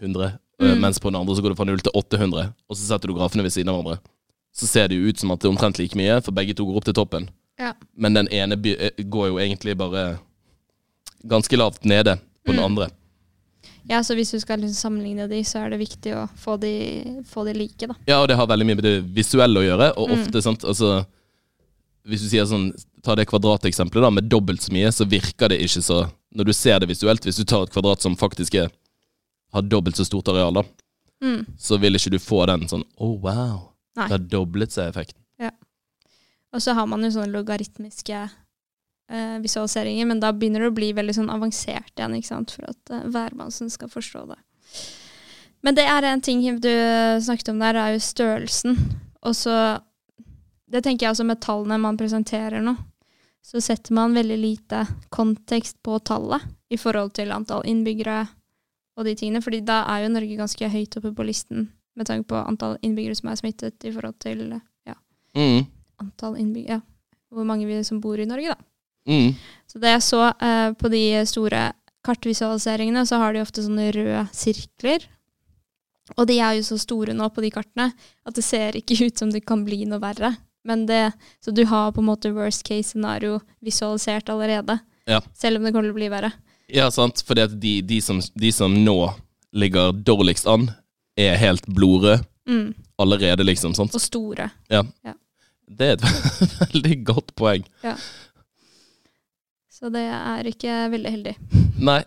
100. 0.00 0.24
eh, 0.32 0.38
Mm. 0.60 0.80
Mens 0.82 0.98
på 1.00 1.08
den 1.08 1.16
andre 1.16 1.32
så 1.36 1.40
går 1.40 1.54
det 1.54 1.56
fra 1.56 1.64
0 1.64 1.78
til 1.80 1.92
800. 1.96 2.42
Og 2.68 2.76
så 2.76 2.82
setter 2.84 3.08
du 3.08 3.14
grafene 3.16 3.42
ved 3.46 3.52
siden 3.54 3.70
av 3.72 3.78
hverandre. 3.78 4.00
Så 4.52 4.66
ser 4.68 4.88
det 4.92 4.98
jo 4.98 5.08
ut 5.08 5.16
som 5.18 5.30
at 5.32 5.40
det 5.40 5.48
er 5.48 5.54
omtrent 5.54 5.78
like 5.80 5.96
mye, 5.96 6.18
for 6.20 6.36
begge 6.36 6.52
to 6.52 6.66
går 6.68 6.76
opp 6.76 6.84
til 6.84 6.96
toppen. 6.98 7.28
Ja. 7.58 7.70
Men 7.96 8.12
den 8.18 8.28
ene 8.28 8.58
eh, 8.74 8.90
går 9.00 9.30
jo 9.30 9.38
egentlig 9.40 9.76
bare 9.80 10.18
ganske 11.24 11.56
lavt 11.56 11.84
nede 11.88 12.18
på 12.44 12.52
den 12.52 12.60
Mm. 12.60 12.64
andre. 12.64 12.90
Ja, 13.90 13.98
så 14.06 14.14
hvis 14.14 14.30
du 14.30 14.38
skal 14.40 14.60
liksom 14.62 14.78
sammenligne 14.78 15.26
de, 15.30 15.40
så 15.44 15.64
er 15.64 15.72
det 15.74 15.80
viktig 15.82 16.12
å 16.16 16.24
få 16.38 16.54
de, 16.62 16.70
få 17.26 17.42
de 17.48 17.54
like, 17.58 17.88
da. 17.90 17.96
Ja, 18.06 18.20
og 18.22 18.28
det 18.30 18.36
har 18.38 18.46
veldig 18.50 18.66
mye 18.68 18.78
med 18.78 18.86
det 18.86 18.94
visuelle 19.16 19.60
å 19.60 19.66
gjøre, 19.66 19.88
og 19.98 20.08
Mm. 20.10 20.20
ofte, 20.20 20.42
sant, 20.46 20.64
altså 20.64 21.04
Hvis 22.08 22.22
du 22.24 22.28
sier 22.32 22.46
sånn, 22.48 22.70
ta 23.04 23.12
det 23.14 23.26
kvadrateksempelet 23.28 24.02
da, 24.06 24.10
med 24.10 24.24
dobbelt 24.32 24.62
så 24.64 24.72
mye, 24.72 24.88
så 24.94 25.04
virker 25.04 25.50
det 25.52 25.58
ikke 25.60 25.82
så 25.84 25.98
Når 26.34 26.44
du 26.48 26.52
ser 26.56 26.78
det 26.80 26.88
visuelt, 26.88 27.20
hvis 27.26 27.36
du 27.36 27.44
tar 27.44 27.64
et 27.66 27.72
kvadrat 27.74 28.00
som 28.00 28.14
faktisk 28.16 28.54
er, 28.54 28.70
har 29.52 29.62
dobbelt 29.62 29.96
så 30.00 30.06
stort 30.08 30.28
areal, 30.32 30.54
da, 30.54 30.62
Mm. 31.22 31.44
så 31.58 31.76
vil 31.78 31.92
ikke 31.98 32.10
du 32.14 32.18
få 32.18 32.46
den 32.48 32.62
sånn 32.70 32.82
Å, 32.96 33.04
oh, 33.04 33.18
wow. 33.20 33.72
Nei. 33.96 34.06
Det 34.08 34.14
har 34.16 34.24
doblet 34.40 34.72
seg 34.72 34.88
effekten. 34.94 35.16
Og 36.52 36.58
så 36.64 36.72
har 36.74 36.86
man 36.90 37.02
jo 37.04 37.10
sånne 37.14 37.30
logaritmiske 37.30 38.28
visualiseringer, 39.42 40.06
men 40.06 40.20
da 40.22 40.32
begynner 40.32 40.64
det 40.64 40.70
å 40.70 40.76
bli 40.76 40.92
veldig 40.96 41.14
sånn 41.16 41.30
avansert 41.32 41.92
igjen, 41.96 42.14
ikke 42.18 42.30
sant, 42.30 42.54
for 42.54 42.70
at 42.70 42.92
uh, 42.94 43.06
værmannsen 43.10 43.70
skal 43.72 43.90
forstå 43.92 44.24
det. 44.30 44.38
Men 45.66 45.76
det 45.76 45.84
er 45.90 46.06
en 46.08 46.22
ting 46.24 46.40
du 46.62 46.70
snakket 47.20 47.50
om 47.52 47.58
der, 47.60 47.76
er 47.76 47.94
jo 47.96 48.00
størrelsen. 48.04 48.78
Og 49.26 49.34
så 49.36 49.54
Det 50.70 50.84
tenker 50.86 51.04
jeg 51.04 51.10
også 51.10 51.24
med 51.26 51.40
tallene 51.42 51.80
man 51.82 51.96
presenterer 51.98 52.62
nå. 52.62 52.76
Så 53.42 53.58
setter 53.60 53.92
man 53.92 54.14
veldig 54.14 54.36
lite 54.38 54.84
kontekst 55.10 55.80
på 55.82 55.98
tallet 56.06 56.44
i 56.70 56.78
forhold 56.78 57.10
til 57.18 57.32
antall 57.34 57.64
innbyggere 57.66 58.28
og 58.96 59.04
de 59.08 59.16
tingene, 59.18 59.42
fordi 59.42 59.62
da 59.66 59.80
er 59.90 60.04
jo 60.04 60.12
Norge 60.14 60.36
ganske 60.38 60.68
høyt 60.70 60.96
oppe 61.00 61.10
på 61.16 61.26
listen 61.26 61.70
med 61.98 62.06
tanke 62.06 62.28
på 62.30 62.38
antall 62.38 62.76
innbyggere 62.86 63.18
som 63.18 63.32
er 63.32 63.40
smittet 63.40 63.84
i 63.88 63.92
forhold 63.92 64.18
til 64.22 64.44
ja, 64.86 64.94
Mm. 65.34 65.66
antall 65.98 66.36
innbyggere, 66.38 66.78
ja, 66.78 67.16
hvor 67.34 67.44
mange 67.48 67.66
vi 67.66 67.82
som 67.84 68.00
bor 68.00 68.18
i 68.18 68.28
Norge, 68.28 68.54
da. 68.54 68.69
Mm. 69.10 69.32
Så 69.70 69.78
det 69.82 69.92
jeg 69.96 70.02
så 70.06 70.20
eh, 70.32 70.72
på 70.78 70.90
de 70.92 71.02
store 71.28 71.64
kartvisualiseringene, 72.06 73.02
så 73.06 73.18
har 73.20 73.34
de 73.36 73.42
ofte 73.44 73.62
sånne 73.64 73.90
røde 73.94 74.22
sirkler. 74.34 75.04
Og 76.18 76.26
de 76.26 76.38
er 76.42 76.56
jo 76.58 76.64
så 76.66 76.78
store 76.80 77.14
nå 77.14 77.28
på 77.30 77.42
de 77.44 77.50
kartene 77.54 77.90
at 78.26 78.34
det 78.34 78.42
ser 78.46 78.78
ikke 78.78 78.96
ut 79.06 79.20
som 79.20 79.30
det 79.30 79.44
kan 79.46 79.62
bli 79.66 79.84
noe 79.86 80.00
verre. 80.02 80.32
Men 80.66 80.82
det, 80.88 81.12
så 81.44 81.52
du 81.54 81.62
har 81.70 81.92
på 81.94 82.02
en 82.02 82.08
måte 82.10 82.32
worst 82.36 82.64
case 82.66 82.90
scenario 82.92 83.38
visualisert 83.64 84.28
allerede. 84.32 84.78
Ja. 85.08 85.20
Selv 85.38 85.60
om 85.60 85.64
det 85.64 85.72
kommer 85.72 85.88
til 85.88 85.94
å 85.94 86.00
bli 86.00 86.10
verre. 86.12 86.32
Ja, 86.70 86.90
sant. 86.94 87.22
Fordi 87.26 87.46
at 87.46 87.54
de, 87.62 87.76
de, 87.86 88.00
som, 88.04 88.20
de 88.20 88.50
som 88.54 88.74
nå 88.84 88.98
ligger 89.56 89.94
dårligst 90.06 90.46
an, 90.50 90.68
er 91.18 91.38
helt 91.40 91.66
blodrøde 91.68 92.22
Mm. 92.50 92.72
allerede, 92.98 93.44
liksom. 93.44 93.74
sant? 93.76 93.94
Og 93.94 94.00
store. 94.02 94.48
Det 95.70 95.86
er 95.86 95.92
et 95.92 96.04
veldig 96.72 96.96
godt 97.06 97.28
poeng. 97.38 97.62
Så 99.80 99.88
det 99.94 100.02
er 100.12 100.48
ikke 100.50 100.74
veldig 100.92 101.10
heldig. 101.14 101.32
Nei. 101.80 102.02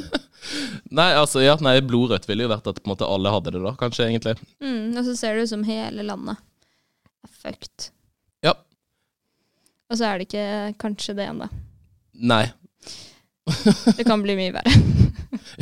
nei, 0.98 1.10
altså, 1.12 1.42
ja, 1.44 1.56
nei, 1.60 1.74
blodrødt 1.84 2.24
ville 2.28 2.46
jo 2.46 2.52
vært 2.54 2.70
at 2.70 2.78
på 2.80 2.88
en 2.88 2.92
måte 2.94 3.08
alle 3.08 3.32
hadde 3.34 3.52
det, 3.52 3.60
da, 3.60 3.74
kanskje, 3.76 4.06
egentlig. 4.08 4.36
Mm. 4.64 4.94
Og 4.96 5.02
så 5.04 5.16
ser 5.18 5.36
det 5.36 5.44
ut 5.44 5.52
som 5.52 5.64
hele 5.68 6.06
landet 6.08 6.40
er 7.26 7.34
fucked. 7.42 7.90
Ja. 8.46 8.54
Og 9.90 10.00
så 10.00 10.08
er 10.08 10.16
det 10.22 10.28
ikke 10.30 10.46
kanskje 10.80 11.16
det 11.18 11.28
ennå. 11.28 11.50
Nei. 12.16 12.46
Det 13.96 14.06
kan 14.08 14.24
bli 14.24 14.38
mye 14.40 14.56
verre. 14.56 14.76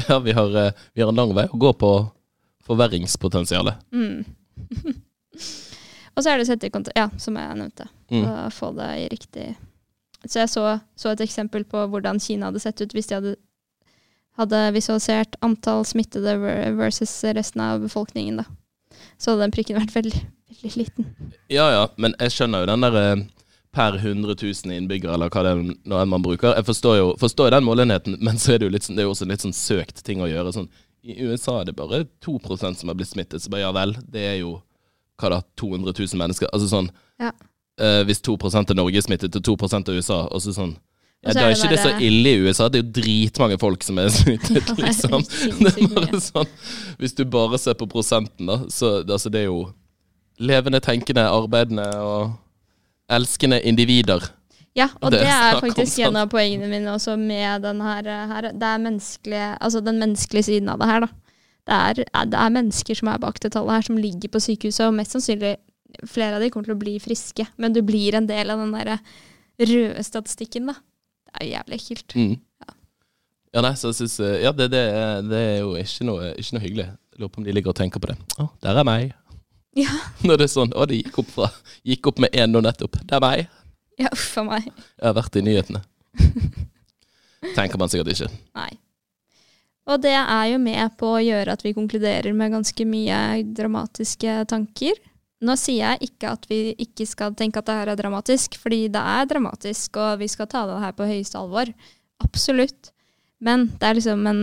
Ja, 0.08 0.16
vi 0.22 0.32
har, 0.34 0.54
eh, 0.58 0.72
vi 0.94 1.02
har 1.02 1.10
en 1.10 1.18
lang 1.18 1.32
vei 1.36 1.44
å 1.52 1.58
gå 1.60 1.70
på 1.78 1.88
forverringspotensialet. 2.66 3.82
Mm. 3.94 4.24
og 6.14 6.22
så 6.24 6.30
er 6.30 6.38
det 6.38 6.46
å 6.46 6.48
sette 6.48 6.68
i 6.68 6.72
kontakt, 6.72 6.96
ja, 6.98 7.08
som 7.20 7.36
jeg 7.38 7.58
nevnte, 7.58 7.86
Mm. 8.12 8.24
og 8.28 8.52
få 8.54 8.68
det 8.76 8.88
i 9.00 9.06
riktig 9.12 9.46
Så 10.26 10.40
jeg 10.40 10.52
så, 10.52 10.64
så 10.96 11.12
et 11.12 11.24
eksempel 11.24 11.66
på 11.68 11.86
hvordan 11.92 12.20
Kina 12.22 12.48
hadde 12.50 12.62
sett 12.62 12.80
ut 12.80 12.94
hvis 12.96 13.10
de 13.10 13.18
hadde, 13.18 13.34
hadde 14.40 14.60
visualisert 14.74 15.36
antall 15.44 15.84
smittede 15.88 16.36
versus 16.78 17.12
resten 17.36 17.62
av 17.64 17.84
befolkningen, 17.84 18.42
da. 18.42 18.48
Så 19.18 19.32
hadde 19.34 19.46
den 19.46 19.54
prikken 19.54 19.78
vært 19.78 19.94
veldig, 19.94 20.24
veldig 20.50 20.74
liten. 20.80 21.12
Ja 21.52 21.68
ja, 21.74 21.84
men 22.00 22.16
jeg 22.20 22.34
skjønner 22.34 22.64
jo 22.64 22.70
den 22.72 22.86
der 22.86 22.98
eh, 23.00 23.24
per 23.74 23.98
100 23.98 24.36
000 24.38 24.74
innbyggere, 24.76 25.14
eller 25.16 25.30
hva 25.34 25.42
det 25.44 25.52
er 25.52 25.62
nå 25.90 26.02
man 26.10 26.24
bruker. 26.24 26.54
Jeg 26.54 26.66
forstår 26.68 26.98
jo 27.00 27.06
forstår 27.20 27.54
den 27.56 27.66
målenheten, 27.66 28.18
men 28.22 28.38
så 28.40 28.54
er 28.54 28.62
det 28.62 28.68
jo 28.68 28.74
litt 28.74 28.86
sånn, 28.86 28.98
det 28.98 29.04
er 29.04 29.10
også 29.10 29.26
en 29.26 29.34
litt 29.34 29.44
sånn 29.44 29.56
søkt 29.56 30.04
ting 30.06 30.22
å 30.22 30.30
gjøre. 30.30 30.54
Sånn, 30.54 30.70
I 31.04 31.18
USA 31.26 31.60
er 31.60 31.68
det 31.68 31.76
bare 31.78 32.04
2% 32.24 32.80
som 32.80 32.90
har 32.92 32.96
blitt 32.98 33.10
smittet. 33.10 33.42
Så 33.42 33.50
bare 33.52 33.66
ja 33.66 33.72
vel, 33.74 33.96
det 34.08 34.22
er 34.30 34.38
jo 34.40 34.56
hva 35.20 35.30
da, 35.36 35.40
200 35.60 35.92
000 35.92 36.22
mennesker. 36.22 36.50
Altså 36.54 36.70
sånn 36.70 36.88
Ja. 37.22 37.34
Eh, 37.80 38.02
Hvis 38.08 38.22
2% 38.24 38.70
av 38.70 38.76
Norge 38.78 39.00
er 39.00 39.06
smittet, 39.06 39.36
og 39.36 39.46
2% 39.58 39.90
av 39.90 39.96
USA, 39.98 40.20
og 40.28 40.42
så 40.42 40.54
sånn 40.56 40.74
ja, 41.24 41.32
Da 41.32 41.46
er 41.46 41.54
ikke 41.56 41.72
det 41.72 41.80
så 41.80 41.94
ille 42.04 42.34
i 42.34 42.42
USA. 42.44 42.68
Det 42.68 42.80
er 42.80 42.84
jo 42.84 42.94
dritmange 43.00 43.56
folk 43.60 43.84
som 43.86 43.98
er 44.02 44.10
smittet, 44.18 44.60
Ja, 44.60 44.74
det 44.74 44.84
er 44.84 44.90
liksom. 44.90 45.24
Det 45.62 45.72
er 45.72 45.90
bare 45.96 46.20
sånn 46.20 46.54
Hvis 47.00 47.16
du 47.16 47.24
bare 47.24 47.60
ser 47.60 47.78
på 47.80 47.88
prosenten, 47.90 48.50
da, 48.50 48.60
så 48.68 48.98
altså, 49.02 49.32
det 49.32 49.44
er 49.44 49.48
jo 49.48 49.66
levende, 50.42 50.80
tenkende, 50.82 51.28
arbeidende 51.30 51.84
og 52.02 52.32
elskende 53.12 53.60
individer. 53.62 54.24
Ja, 54.74 54.88
og 54.98 55.12
Det 55.14 55.20
det, 55.22 55.30
er 55.30 55.60
faktisk 55.62 56.00
en 56.02 56.16
av 56.18 56.32
poengene 56.32 56.66
mine 56.66 56.90
også 56.90 57.14
med 57.16 57.62
den 57.62 57.80
her. 57.84 58.08
her. 58.26 58.48
Det 58.50 58.66
er 58.66 58.80
menneskelige, 58.82 59.50
altså 59.62 59.80
den 59.80 60.00
menneskelige 60.02 60.48
siden 60.48 60.68
av 60.72 60.80
det 60.82 60.88
her, 60.90 61.06
da. 61.06 61.08
Det 61.64 61.76
er, 61.76 62.24
det 62.26 62.40
er 62.40 62.50
mennesker 62.52 62.98
som 62.98 63.08
er 63.08 63.20
bak 63.22 63.38
det 63.40 63.52
tallet 63.54 63.78
her, 63.78 63.86
som 63.86 63.96
ligger 63.96 64.28
på 64.28 64.42
sykehuset, 64.42 64.82
og 64.88 64.96
mest 64.98 65.14
sannsynlig 65.14 65.54
flere 66.08 66.38
av 66.38 66.44
de 66.44 66.50
kommer 66.52 66.70
til 66.70 66.76
å 66.76 66.80
bli 66.80 66.96
friske. 67.02 67.46
Men 67.60 67.74
du 67.76 67.82
blir 67.86 68.16
en 68.18 68.28
del 68.28 68.52
av 68.52 68.62
den 68.62 68.74
derre 68.74 68.98
røde 69.60 70.04
statistikken, 70.06 70.70
da. 70.72 70.78
Det 71.28 71.38
er 71.38 71.46
jo 71.46 71.54
jævlig 71.54 71.80
ekkelt. 71.80 72.16
Mm. 72.18 72.34
Ja, 73.54 73.62
nei, 73.62 73.74
så 73.78 73.92
jeg 73.92 74.00
synes, 74.00 74.16
eh, 74.26 74.40
ja, 74.42 74.50
det, 74.50 74.66
det, 74.72 74.82
det 75.30 75.40
er 75.40 75.58
jo 75.62 75.76
ikke 75.78 76.06
noe, 76.08 76.30
ikke 76.42 76.56
noe 76.56 76.64
hyggelig. 76.64 76.86
Jeg 77.14 77.20
lurer 77.22 77.30
på 77.30 77.38
om 77.38 77.46
de 77.46 77.52
ligger 77.54 77.70
og 77.70 77.78
tenker 77.78 78.02
på 78.02 78.10
det. 78.10 78.16
Å, 78.42 78.48
der 78.66 78.80
er 78.80 78.88
meg. 78.88 79.12
Ja, 79.78 79.94
Når 80.26 80.40
det 80.40 80.48
er 80.48 80.54
sånn, 80.54 80.74
å, 80.74 80.86
det 80.90 80.98
gikk 80.98 81.20
opp, 81.22 81.30
fra, 81.34 81.50
gikk 81.86 82.10
opp 82.10 82.22
med 82.22 82.34
én 82.34 82.50
nå 82.50 82.62
nettopp. 82.64 82.98
Det 83.02 83.14
er 83.18 83.22
meg. 83.22 83.44
ja 84.02 84.10
uff 84.10 84.32
a 84.42 84.46
meg. 84.48 84.66
Jeg 84.70 85.06
har 85.06 85.14
vært 85.20 85.38
i 85.38 85.44
nyhetene. 85.46 85.84
Tenker 87.58 87.78
man 87.78 87.92
sikkert 87.92 88.14
ikke. 88.14 88.30
Nei. 88.58 88.72
Og 89.84 90.00
det 90.00 90.14
er 90.16 90.46
jo 90.48 90.60
med 90.62 90.94
på 90.98 91.10
å 91.12 91.22
gjøre 91.22 91.54
at 91.54 91.64
vi 91.64 91.74
konkluderer 91.76 92.32
med 92.36 92.54
ganske 92.54 92.86
mye 92.88 93.18
dramatiske 93.54 94.38
tanker. 94.50 94.96
Nå 95.44 95.56
sier 95.60 95.82
jeg 95.82 96.08
ikke 96.10 96.32
at 96.36 96.46
vi 96.48 96.60
ikke 96.80 97.06
skal 97.08 97.34
tenke 97.36 97.60
at 97.60 97.68
det 97.68 97.76
her 97.76 97.92
er 97.92 98.00
dramatisk, 98.00 98.56
fordi 98.60 98.86
det 98.92 99.00
er 99.00 99.28
dramatisk, 99.28 99.98
og 100.00 100.22
vi 100.22 100.28
skal 100.32 100.48
ta 100.50 100.64
det 100.70 100.80
her 100.80 100.94
på 100.96 101.08
høyeste 101.08 101.40
alvor. 101.40 101.70
Absolutt. 102.24 102.92
Men 103.44 103.68
det 103.80 103.88
er 103.88 103.98
liksom 103.98 104.24
en, 104.30 104.42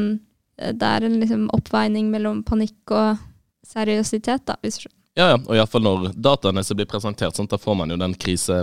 det 0.57 0.87
er 0.87 1.07
en 1.07 1.19
liksom 1.23 1.47
oppveining 1.55 2.11
mellom 2.13 2.43
panikk 2.45 2.93
og 2.93 3.21
seriøsitet, 3.67 4.45
da, 4.49 4.57
hvis 4.61 4.77
du 4.77 4.85
skjønner. 4.85 4.97
Ja, 5.19 5.33
ja, 5.33 5.39
og 5.41 5.57
iallfall 5.57 5.83
når 5.83 6.11
dataene 6.15 6.63
som 6.63 6.77
blir 6.79 6.87
presentert, 6.87 7.35
sånn, 7.35 7.49
da 7.51 7.59
får 7.59 7.75
man 7.81 7.91
jo 7.91 7.97
den 7.99 8.13
krise, 8.15 8.61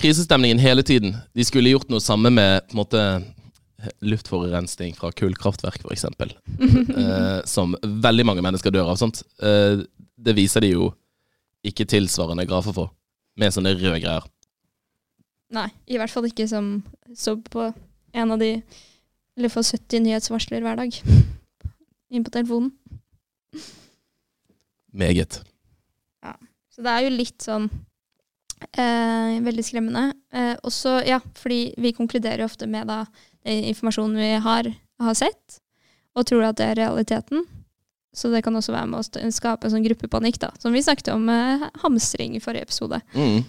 krisestemningen 0.00 0.58
hele 0.62 0.82
tiden. 0.86 1.14
De 1.36 1.46
skulle 1.46 1.70
gjort 1.70 1.92
noe 1.92 2.02
samme 2.02 2.32
med 2.34 2.64
på 2.66 2.74
en 2.74 2.80
måte 2.80 3.04
luftforurensning 4.04 4.96
fra 4.98 5.12
kullkraftverk, 5.12 5.84
f.eks. 5.84 6.06
Eh, 7.00 7.40
som 7.48 7.76
veldig 7.82 8.26
mange 8.26 8.42
mennesker 8.44 8.72
dør 8.74 8.90
av. 8.92 8.98
sånt. 9.00 9.22
Eh, 9.42 9.84
det 10.20 10.34
viser 10.36 10.64
de 10.64 10.74
jo 10.74 10.90
ikke 11.66 11.88
tilsvarende 11.88 12.46
grafer 12.48 12.74
for, 12.76 12.92
med 13.40 13.54
sånne 13.54 13.74
røde 13.76 14.00
greier. 14.02 14.26
Nei, 15.54 15.68
i 15.90 15.98
hvert 15.98 16.12
fall 16.12 16.28
ikke 16.28 16.46
som 16.48 16.78
så 17.16 17.34
på 17.42 17.70
en 18.14 18.34
av 18.34 18.38
de 18.38 18.60
Eller 19.38 19.50
får 19.50 19.70
70 19.78 20.02
nyhetsvarsler 20.04 20.60
hver 20.60 20.76
dag 20.76 20.96
inn 22.12 22.24
på 22.26 22.32
telefonen. 22.34 22.72
Meget. 24.92 25.38
Ja. 26.20 26.34
Så 26.68 26.82
det 26.84 26.92
er 26.92 27.06
jo 27.06 27.12
litt 27.14 27.46
sånn 27.46 27.68
eh, 28.74 29.38
veldig 29.40 29.64
skremmende. 29.64 30.10
Eh, 30.34 30.56
også, 30.66 30.98
ja, 31.06 31.20
fordi 31.38 31.70
vi 31.80 31.94
konkluderer 31.96 32.42
jo 32.42 32.50
ofte 32.50 32.68
med 32.68 32.90
da 32.90 33.04
den 33.46 33.70
informasjonen 33.70 34.18
vi 34.20 34.32
har, 34.44 34.68
har 35.00 35.16
sett, 35.16 35.60
og 36.18 36.26
tror 36.28 36.50
at 36.50 36.58
det 36.60 36.68
er 36.68 36.80
realiteten. 36.82 37.46
Så 38.16 38.30
det 38.32 38.42
kan 38.42 38.56
også 38.58 38.74
være 38.74 38.88
med 38.90 38.98
å 39.00 39.30
skape 39.30 39.68
en 39.68 39.74
sånn 39.74 39.86
gruppepanikk, 39.86 40.40
da. 40.42 40.50
Som 40.58 40.74
vi 40.74 40.82
snakket 40.82 41.12
om 41.14 41.28
eh, 41.30 41.68
hamstring 41.84 42.34
i 42.34 42.42
forrige 42.42 42.66
episode. 42.66 42.98
Mm. 43.14 43.44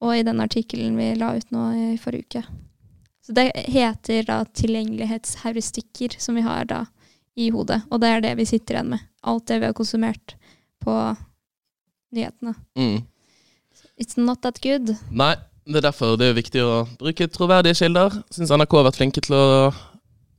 Og 0.00 0.16
i 0.16 0.24
den 0.24 0.40
artikkelen 0.40 0.96
vi 0.96 1.12
la 1.20 1.34
ut 1.36 1.52
nå 1.52 1.66
i 1.76 1.98
forrige 2.00 2.24
uke. 2.28 2.44
Så 3.26 3.36
det 3.36 3.50
heter 3.68 4.24
da 4.26 4.40
tilgjengelighetsheuristikker 4.56 6.16
som 6.18 6.38
vi 6.38 6.46
har 6.46 6.64
da 6.70 6.80
i 7.36 7.50
hodet. 7.52 7.82
Og 7.92 8.00
det 8.00 8.08
er 8.08 8.24
det 8.24 8.32
vi 8.40 8.48
sitter 8.48 8.78
igjen 8.78 8.94
med. 8.94 9.04
Alt 9.20 9.46
det 9.50 9.60
vi 9.60 9.68
har 9.68 9.76
konsumert 9.76 10.34
på 10.80 10.96
nyhetene. 12.16 12.56
Mm. 12.78 13.04
It's 14.00 14.16
not 14.16 14.40
that 14.42 14.62
good. 14.64 14.94
Nei, 15.12 15.34
det 15.68 15.82
er 15.82 15.90
derfor 15.90 16.16
det 16.18 16.30
er 16.30 16.38
viktig 16.40 16.64
å 16.64 16.74
bruke 16.98 17.28
troverdige 17.28 17.76
kilder. 17.82 18.16
Syns 18.32 18.50
NRK 18.56 18.78
har 18.80 18.88
vært 18.88 18.98
flinke 18.98 19.22
til 19.24 19.36
å 19.36 19.44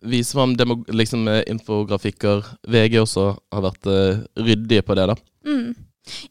vise 0.01 0.33
fram 0.33 0.55
liksom, 0.87 1.27
eh, 1.27 1.43
infografikker. 1.47 2.45
VG 2.67 2.99
også 3.01 3.37
har 3.53 3.61
vært 3.61 3.85
uh, 3.85 4.17
ryddige 4.35 4.81
på 4.81 4.95
det, 4.97 5.07
da. 5.11 5.15
Mm. 5.45 5.75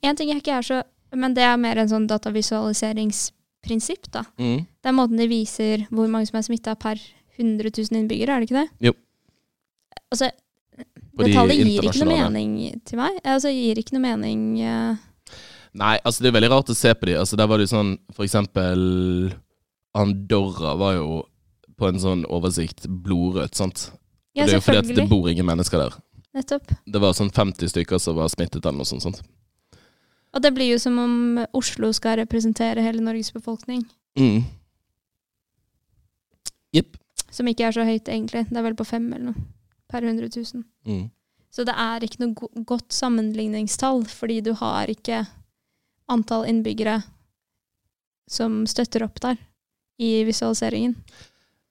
En 0.03 0.17
ting 0.19 0.29
jeg 0.33 0.39
ikke 0.43 0.57
er 0.59 0.63
så 0.67 0.83
Men 1.11 1.35
det 1.35 1.43
er 1.43 1.57
mer 1.59 1.75
en 1.79 1.89
sånn 1.91 2.07
datavisualiseringsprinsipp, 2.07 4.13
da. 4.15 4.23
Mm. 4.39 4.63
Det 4.79 4.87
er 4.87 4.95
måten 4.95 5.19
de 5.19 5.27
viser 5.27 5.83
hvor 5.91 6.07
mange 6.07 6.27
som 6.29 6.39
er 6.39 6.47
smitta 6.47 6.79
per 6.79 7.03
100 7.35 7.67
000 7.67 7.99
innbyggere, 7.99 8.31
er 8.31 8.39
det 8.39 8.47
ikke 8.47 8.61
det? 8.61 8.71
Jo. 8.87 8.93
Altså, 10.15 10.31
det 11.19 11.35
tallet 11.35 11.59
gir 11.59 11.83
ikke 11.83 11.99
noe 12.05 12.15
mening 12.15 12.79
til 12.87 12.95
meg. 13.01 13.19
Altså, 13.25 13.51
gir 13.51 13.75
ikke 13.83 13.95
noe 13.97 14.05
mening 14.05 14.63
uh... 14.63 14.95
Nei, 15.81 15.97
altså 16.03 16.23
det 16.23 16.31
er 16.31 16.37
veldig 16.39 16.51
rart 16.51 16.71
å 16.73 16.79
se 16.79 16.91
på 16.95 17.07
de. 17.11 17.19
Altså 17.19 17.39
Der 17.39 17.47
var 17.51 17.61
det 17.61 17.69
jo 17.69 17.77
sånn 17.77 17.93
For 18.17 18.27
eksempel 18.27 18.81
Andorra 19.95 20.75
var 20.79 20.97
jo 20.97 21.21
på 21.81 21.89
en 21.89 22.01
sånn 22.03 22.27
oversikt 22.29 22.87
blodrødt, 22.87 23.57
sant. 23.57 23.89
Ja, 24.37 24.45
det 24.45 24.55
er 24.55 24.61
jo 24.61 24.65
fordi 24.69 24.83
at 24.85 24.95
det 25.01 25.09
bor 25.11 25.29
ingen 25.31 25.49
mennesker 25.49 25.81
der. 25.81 25.97
Nettopp. 26.37 26.71
Det 26.87 27.03
var 27.03 27.17
sånn 27.17 27.33
50 27.35 27.73
stykker 27.73 27.99
som 27.99 28.19
var 28.21 28.31
smittet 28.31 28.63
eller 28.63 28.83
noe 28.83 28.89
sånt. 28.89 29.03
sånt. 29.03 29.23
Og 30.31 30.43
det 30.45 30.53
blir 30.55 30.71
jo 30.71 30.79
som 30.79 30.99
om 31.03 31.15
Oslo 31.59 31.91
skal 31.97 32.21
representere 32.21 32.85
hele 32.85 33.03
Norges 33.03 33.33
befolkning. 33.35 33.83
Mm. 34.19 34.45
Jepp. 36.77 36.99
Som 37.31 37.51
ikke 37.51 37.67
er 37.67 37.75
så 37.75 37.87
høyt, 37.87 38.07
egentlig. 38.07 38.45
Det 38.51 38.59
er 38.59 38.67
vel 38.69 38.79
på 38.79 38.87
fem 38.87 39.09
eller 39.11 39.33
noe 39.33 39.49
per 39.91 40.07
100 40.07 40.31
000. 40.37 40.63
Mm. 40.87 41.09
Så 41.51 41.67
det 41.67 41.75
er 41.75 42.07
ikke 42.07 42.23
noe 42.23 42.37
go 42.39 42.49
godt 42.77 42.95
sammenligningstall, 42.95 44.05
fordi 44.07 44.39
du 44.47 44.53
har 44.61 44.91
ikke 44.91 45.25
antall 46.11 46.47
innbyggere 46.47 47.01
som 48.31 48.63
støtter 48.71 49.03
opp 49.03 49.19
der 49.23 49.41
i 49.99 50.23
visualiseringen. 50.29 50.95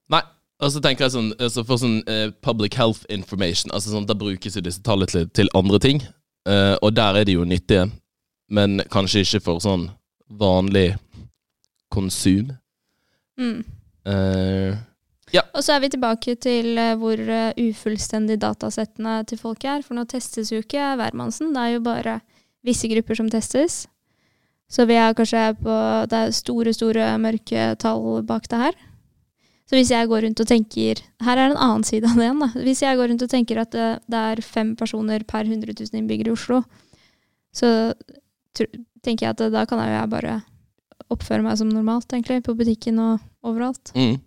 Nei. 0.09 0.21
Og 0.59 0.73
så 0.73 0.81
tenker 0.83 1.05
jeg 1.05 1.13
sånn, 1.13 1.29
altså 1.39 1.63
For 1.63 1.79
sånn 1.79 2.01
uh, 2.09 2.31
public 2.43 2.75
health 2.75 3.05
information 3.13 3.71
altså 3.71 3.93
sånn, 3.93 4.07
Da 4.09 4.15
brukes 4.17 4.57
jo 4.57 4.63
disse 4.65 4.83
tallene 4.83 5.07
til, 5.11 5.29
til 5.31 5.51
andre 5.55 5.79
ting. 5.79 6.01
Uh, 6.47 6.75
og 6.83 6.95
der 6.97 7.21
er 7.21 7.27
de 7.27 7.37
jo 7.37 7.45
nyttige, 7.47 7.85
men 8.51 8.81
kanskje 8.91 9.23
ikke 9.23 9.43
for 9.45 9.63
sånn 9.63 9.87
vanlig 10.39 10.93
konsum. 11.93 12.51
Mm. 13.39 13.63
Eh, 14.09 14.77
Og 15.53 15.61
så 15.63 15.75
er 15.75 15.83
vi 15.83 15.89
tilbake 15.93 16.35
til 16.41 16.79
hvor 17.01 17.21
ufullstendig 17.57 18.39
datasettene 18.41 19.19
til 19.29 19.39
folk 19.41 19.63
er. 19.65 19.83
For 19.85 19.97
nå 19.97 20.05
testes 20.09 20.51
jo 20.53 20.61
ikke 20.63 20.95
hvermannsen, 20.99 21.53
det 21.53 21.63
er 21.63 21.75
jo 21.75 21.85
bare 21.85 22.19
visse 22.65 22.89
grupper 22.91 23.17
som 23.19 23.29
testes. 23.29 23.83
Så 24.69 24.85
vi 24.89 24.97
er 25.01 25.15
kanskje 25.17 25.47
på 25.61 25.75
Det 26.09 26.17
er 26.17 26.35
store, 26.35 26.73
store 26.73 27.11
mørke 27.21 27.73
tall 27.81 28.23
bak 28.25 28.49
det 28.49 28.63
her. 28.67 28.79
Så 29.69 29.77
hvis 29.77 29.91
jeg 29.93 30.09
går 30.09 30.23
rundt 30.25 30.39
og 30.41 30.47
tenker 30.49 30.97
Her 31.21 31.37
er 31.37 31.51
en 31.51 31.59
annen 31.61 31.83
side 31.85 32.09
av 32.09 32.17
det 32.17 32.25
igjen, 32.25 32.39
da. 32.41 32.47
Hvis 32.65 32.79
jeg 32.81 32.97
går 32.97 33.11
rundt 33.11 33.25
og 33.25 33.29
tenker 33.29 33.59
at 33.61 33.75
det, 33.75 33.89
det 34.09 34.21
er 34.31 34.41
fem 34.41 34.71
personer 34.79 35.25
per 35.29 35.45
100 35.45 35.75
000 35.77 35.99
innbyggere 35.99 36.31
i 36.31 36.37
Oslo, 36.37 36.63
så 37.53 37.91
tenker 39.05 39.27
jeg 39.27 39.35
at 39.35 39.43
da 39.53 39.65
kan 39.69 39.81
jeg 39.83 39.93
jeg 39.93 40.11
bare 40.11 40.39
oppføre 41.13 41.45
meg 41.45 41.59
som 41.61 41.69
normalt, 41.69 42.09
egentlig. 42.13 42.41
På 42.45 42.57
butikken 42.57 42.97
og 43.03 43.21
overalt. 43.45 43.93
mm. 43.93 44.17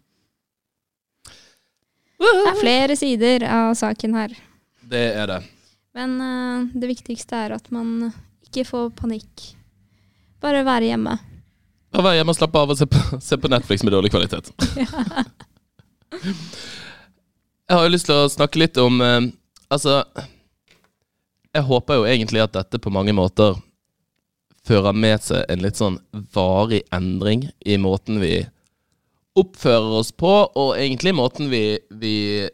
Det 2.22 2.46
er 2.46 2.60
flere 2.60 2.94
sider 2.94 3.42
av 3.50 3.72
saken 3.74 4.14
her. 4.14 4.34
Det 4.86 5.02
er 5.18 5.26
det. 5.26 5.40
Men 5.98 6.12
uh, 6.22 6.68
det 6.70 6.92
viktigste 6.92 7.34
er 7.34 7.56
at 7.56 7.66
man 7.74 8.12
ikke 8.46 8.62
får 8.68 8.92
panikk. 8.94 9.48
Bare 10.42 10.62
være 10.66 10.92
hjemme. 10.92 11.16
Bare 11.92 12.04
være 12.06 12.18
hjemme 12.20 12.32
og 12.32 12.38
slappe 12.38 12.60
av 12.62 12.72
og 12.72 12.78
se 12.78 12.86
på, 12.88 13.00
se 13.20 13.36
på 13.40 13.50
Netflix 13.52 13.84
med 13.84 13.92
dårlig 13.92 14.12
kvalitet. 14.14 14.52
Jeg 17.68 17.78
har 17.78 17.86
jo 17.86 17.92
lyst 17.94 18.08
til 18.08 18.18
å 18.18 18.28
snakke 18.28 18.60
litt 18.60 18.76
om 18.80 19.00
eh, 19.00 19.20
Altså, 19.72 20.02
jeg 21.56 21.64
håper 21.64 21.96
jo 21.96 22.02
egentlig 22.04 22.42
at 22.42 22.52
dette 22.52 22.76
på 22.82 22.90
mange 22.92 23.14
måter 23.16 23.54
fører 24.68 24.92
med 24.92 25.22
seg 25.24 25.46
en 25.48 25.62
litt 25.64 25.78
sånn 25.80 25.96
varig 26.34 26.82
endring 26.92 27.46
i 27.64 27.78
måten 27.80 28.20
vi 28.20 28.34
oppfører 29.40 29.96
oss 30.02 30.12
på, 30.12 30.28
og 30.28 30.74
egentlig 30.76 31.14
måten 31.16 31.48
vi, 31.48 31.80
vi 31.88 32.44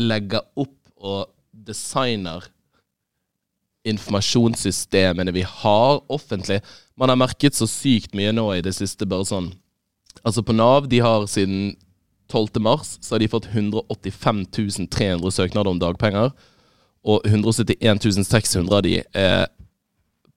legger 0.00 0.46
opp 0.56 0.78
og 1.04 1.28
designer 1.52 2.48
informasjonssystemene 3.84 5.32
vi 5.34 5.44
har 5.46 6.00
offentlig. 6.12 6.60
Man 6.96 7.12
har 7.12 7.20
merket 7.20 7.56
så 7.56 7.68
sykt 7.68 8.14
mye 8.16 8.32
nå 8.32 8.48
i 8.56 8.62
det 8.64 8.74
siste, 8.76 9.08
bare 9.08 9.28
sånn 9.28 9.52
Altså 10.24 10.44
på 10.46 10.54
Nav, 10.54 10.86
de 10.88 11.00
har 11.02 11.26
siden 11.28 11.74
12. 12.32 12.60
mars, 12.62 12.94
så 13.02 13.14
har 13.14 13.20
de 13.20 13.28
fått 13.28 13.48
185 13.50 14.44
300 14.88 15.32
søknader 15.34 15.68
om 15.68 15.80
dagpenger. 15.82 16.30
Og 17.04 17.26
171 17.26 18.24
600 18.24 18.76
av 18.76 18.82
de 18.86 19.02
er 19.12 19.48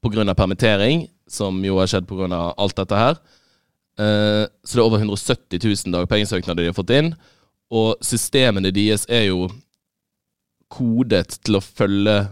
pga. 0.04 0.34
permittering, 0.34 1.08
som 1.30 1.64
jo 1.64 1.78
har 1.80 1.88
skjedd 1.88 2.08
pga. 2.10 2.54
alt 2.58 2.76
dette 2.76 2.96
her. 2.96 3.16
Eh, 3.98 4.46
så 4.64 4.76
det 4.76 4.82
er 4.82 4.90
over 4.90 4.98
170 4.98 5.60
000 5.64 5.94
dagpengesøknader 5.94 6.64
de 6.64 6.70
har 6.74 6.78
fått 6.78 6.94
inn. 6.94 7.14
Og 7.72 7.96
systemene 8.02 8.72
deres 8.72 9.06
er 9.10 9.30
jo 9.30 9.48
kodet 10.68 11.40
til 11.44 11.58
å 11.58 11.64
følge 11.64 12.28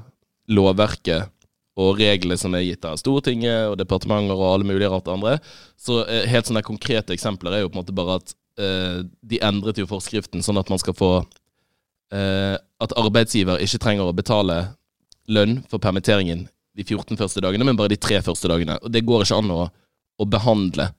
lovverket 0.51 1.31
og 1.75 1.99
reglene 1.99 2.37
som 2.39 2.55
er 2.55 2.63
gitt 2.63 2.85
av 2.87 2.99
Stortinget 2.99 3.67
og 3.71 3.77
departementer 3.79 4.37
og 4.37 4.47
alle 4.53 4.67
mulige 4.67 4.89
rart 4.91 5.09
andre. 5.11 5.37
Så 5.79 6.03
eh, 6.05 6.23
helt 6.31 6.47
sånne 6.47 6.63
konkrete 6.65 7.15
eksempler 7.15 7.57
er 7.57 7.65
jo 7.65 7.71
på 7.71 7.77
en 7.77 7.81
måte 7.83 7.95
bare 7.95 8.19
at 8.21 8.35
eh, 8.61 9.01
de 9.03 9.41
endret 9.43 9.81
jo 9.81 9.89
forskriften 9.89 10.45
sånn 10.45 10.61
at 10.61 10.71
man 10.71 10.81
skal 10.81 10.95
få 10.95 11.11
eh, 12.15 12.55
At 12.55 12.95
arbeidsgiver 12.99 13.61
ikke 13.63 13.81
trenger 13.83 14.07
å 14.07 14.15
betale 14.15 14.59
lønn 15.31 15.61
for 15.71 15.81
permitteringen 15.83 16.45
de 16.75 16.83
14 16.83 17.17
første 17.17 17.41
dagene, 17.43 17.63
men 17.63 17.77
bare 17.79 17.93
de 17.93 17.99
tre 17.99 18.19
første 18.21 18.49
dagene. 18.51 18.75
Og 18.83 18.91
det 18.91 19.05
går 19.07 19.23
ikke 19.23 19.37
an 19.39 19.51
å, 19.55 19.61
å 20.19 20.25
behandle 20.27 20.89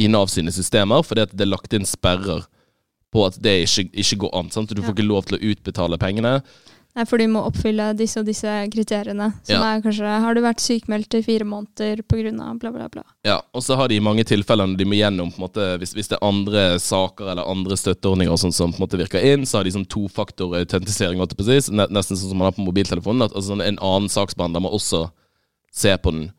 i 0.00 0.08
Nav 0.08 0.30
sine 0.32 0.52
systemer, 0.54 1.04
fordi 1.04 1.26
at 1.26 1.34
det 1.36 1.44
er 1.44 1.52
lagt 1.52 1.76
inn 1.76 1.84
sperrer 1.88 2.46
på 3.12 3.24
at 3.26 3.36
det 3.42 3.56
ikke, 3.66 3.84
ikke 4.00 4.20
går 4.24 4.34
an. 4.38 4.48
Sant? 4.54 4.72
Du 4.72 4.82
får 4.82 4.94
ikke 4.94 5.06
lov 5.06 5.28
til 5.28 5.36
å 5.36 5.42
utbetale 5.52 5.98
pengene. 6.00 6.38
Nei, 6.96 7.04
for 7.06 7.18
du 7.22 7.26
må 7.30 7.44
oppfylle 7.46 7.92
disse 7.94 8.18
og 8.18 8.26
disse 8.26 8.50
kriteriene. 8.72 9.28
Som 9.46 9.56
Ja. 9.62 9.76
er 9.76 9.80
kanskje 9.80 10.08
Har 10.20 10.34
du 10.34 10.40
vært 10.42 10.58
sykmeldt 10.58 11.14
i 11.14 11.22
fire 11.22 11.44
måneder 11.46 12.02
pga. 12.02 12.58
bla, 12.58 12.70
bla, 12.72 12.88
bla. 12.88 13.02
Ja, 13.24 13.40
og 13.54 13.62
så 13.62 13.76
har 13.76 13.86
de 13.88 13.94
i 13.96 14.00
mange 14.00 14.24
tilfeller 14.24 14.66
når 14.66 14.76
de 14.76 14.84
må 14.84 14.96
gjennom 14.98 15.30
på 15.32 15.38
en 15.38 15.46
måte, 15.48 15.78
hvis, 15.78 15.94
hvis 15.94 16.08
det 16.08 16.18
er 16.18 16.26
andre 16.26 16.78
saker 16.80 17.30
eller 17.30 17.46
andre 17.46 17.76
støtteordninger 17.76 18.34
sånn 18.36 18.52
som 18.52 18.72
på 18.72 18.80
en 18.82 18.88
måte 18.88 18.98
virker 18.98 19.22
inn, 19.22 19.42
så 19.46 19.58
har 19.58 19.64
de 19.64 19.70
sånn 19.70 19.86
tofaktor-autentisering, 19.86 21.16
ne- 21.70 21.86
nesten 21.90 22.16
sånn 22.16 22.28
som 22.30 22.38
man 22.38 22.46
har 22.50 22.52
på 22.58 22.64
mobiltelefonen. 22.66 23.22
At, 23.24 23.32
altså, 23.34 23.52
sånn 23.54 23.62
en 23.66 23.78
annen 23.78 24.08
saksbehandler 24.08 24.60
må 24.60 24.72
også 24.72 25.10
se 25.72 25.96
på 25.96 26.10
den. 26.12 26.32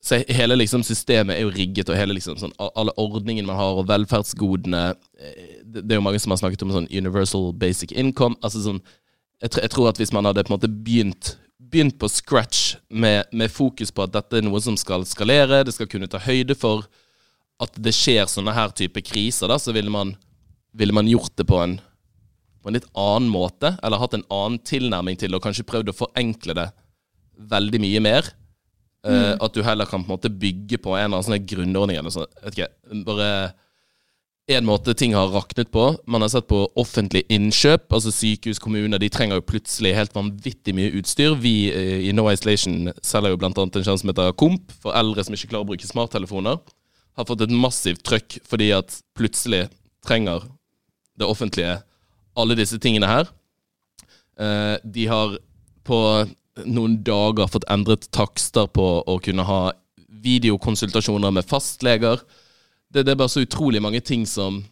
Så 0.00 0.24
hele 0.30 0.56
liksom 0.56 0.82
systemet 0.86 1.36
er 1.36 1.42
jo 1.42 1.50
rigget, 1.50 1.90
og 1.90 1.96
hele 1.96 2.14
liksom 2.14 2.38
sånn, 2.38 2.52
alle 2.76 2.92
ordningene 2.96 3.46
man 3.46 3.56
har, 3.56 3.74
og 3.76 3.86
velferdsgodene 3.90 4.94
eh, 5.20 5.58
det, 5.64 5.82
det 5.86 5.92
er 5.92 5.98
jo 5.98 6.04
mange 6.06 6.20
som 6.22 6.30
har 6.32 6.38
snakket 6.38 6.62
om 6.62 6.70
sånn 6.72 6.88
universal 6.90 7.52
basic 7.52 7.92
income. 7.92 8.36
Altså 8.42 8.62
sånn 8.64 8.80
jeg, 9.42 9.52
jeg 9.62 9.72
tror 9.72 9.90
at 9.90 10.00
hvis 10.00 10.12
man 10.14 10.28
hadde 10.28 10.44
på 10.44 10.52
en 10.52 10.56
måte 10.56 10.70
begynt, 10.70 11.34
begynt 11.58 11.98
på 12.00 12.10
scratch 12.10 12.76
med, 12.88 13.28
med 13.32 13.52
fokus 13.52 13.92
på 13.94 14.06
at 14.06 14.14
dette 14.14 14.40
er 14.40 14.46
noe 14.46 14.60
som 14.62 14.78
skal 14.80 15.06
skalere, 15.08 15.64
det 15.66 15.76
skal 15.76 15.90
kunne 15.90 16.10
ta 16.10 16.20
høyde 16.22 16.56
for 16.58 16.88
at 17.62 17.74
det 17.82 17.94
skjer 17.96 18.28
sånne 18.30 18.54
her 18.54 18.72
type 18.76 19.02
kriser, 19.02 19.50
da, 19.50 19.58
så 19.58 19.74
ville 19.74 19.90
man, 19.90 20.14
ville 20.78 20.94
man 20.94 21.08
gjort 21.10 21.34
det 21.38 21.46
på 21.48 21.58
en, 21.62 21.78
på 22.62 22.70
en 22.70 22.78
litt 22.78 22.86
annen 22.94 23.30
måte, 23.32 23.74
eller 23.82 24.02
hatt 24.02 24.14
en 24.14 24.26
annen 24.34 24.60
tilnærming 24.62 25.18
til 25.18 25.32
det, 25.32 25.40
og 25.40 25.46
kanskje 25.46 25.66
prøvd 25.66 25.90
å 25.90 25.96
forenkle 25.98 26.54
det 26.58 26.68
veldig 27.50 27.80
mye 27.82 28.02
mer. 28.02 28.30
Eh, 29.06 29.32
at 29.38 29.54
du 29.54 29.62
heller 29.62 29.86
kan 29.86 30.02
på 30.02 30.10
en 30.10 30.16
måte 30.16 30.30
bygge 30.30 30.80
på 30.82 30.94
en 30.96 31.04
eller 31.04 31.20
annen 31.20 31.26
sånn 31.26 31.46
grunnordning 31.50 31.98
eller 31.98 32.10
noe 32.10 32.16
sånt. 32.18 33.04
bare 33.06 33.28
en 34.48 34.64
måte 34.64 34.94
ting 34.96 35.12
har 35.12 35.28
raknet 35.28 35.70
på. 35.70 35.82
Man 36.08 36.24
har 36.24 36.30
sett 36.32 36.46
på 36.48 36.62
offentlig 36.80 37.22
innkjøp. 37.28 37.92
altså 37.92 38.12
Sykehus, 38.12 38.58
kommuner, 38.58 38.98
de 38.98 39.10
trenger 39.12 39.36
jo 39.36 39.44
plutselig 39.44 39.92
helt 39.94 40.14
vanvittig 40.16 40.72
mye 40.74 40.94
utstyr. 40.96 41.36
Vi 41.36 41.68
eh, 41.68 42.08
i 42.08 42.14
No 42.16 42.30
Isolation 42.32 42.88
selger 43.04 43.34
jo 43.34 43.40
annet 43.42 43.60
en 43.60 43.72
tjeneste 43.74 43.98
som 44.00 44.12
heter 44.12 44.32
Komp, 44.40 44.72
for 44.72 44.96
eldre 44.96 45.24
som 45.24 45.36
ikke 45.36 45.50
klarer 45.52 45.66
å 45.66 45.70
bruke 45.72 45.90
smarttelefoner. 45.90 46.62
Har 47.18 47.28
fått 47.28 47.44
et 47.44 47.52
massivt 47.52 48.00
trøkk 48.08 48.38
fordi 48.48 48.70
at 48.72 48.96
plutselig 49.18 49.66
trenger 50.06 50.48
det 51.18 51.28
offentlige 51.28 51.80
alle 52.38 52.56
disse 52.56 52.78
tingene 52.80 53.10
her. 53.10 53.28
Eh, 54.40 54.76
de 54.84 55.06
har 55.10 55.36
på 55.84 56.00
noen 56.64 56.98
dager 57.04 57.52
fått 57.52 57.68
endret 57.70 58.08
takster 58.16 58.68
på 58.72 58.90
å 59.04 59.20
kunne 59.22 59.44
ha 59.46 59.62
videokonsultasjoner 60.24 61.36
med 61.36 61.46
fastleger. 61.46 62.22
Det, 62.92 63.04
det 63.04 63.12
er 63.12 63.20
bare 63.20 63.32
så 63.32 63.44
utrolig 63.44 63.82
mange 63.84 64.00
ting 64.00 64.24
som 64.26 64.62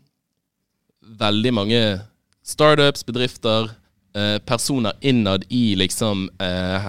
veldig 1.21 1.53
mange 1.55 1.81
startups, 2.47 3.05
bedrifter, 3.07 3.71
eh, 4.17 4.39
personer 4.39 4.97
innad 5.01 5.45
i 5.53 5.75
liksom 5.79 6.29
eh, 6.41 6.89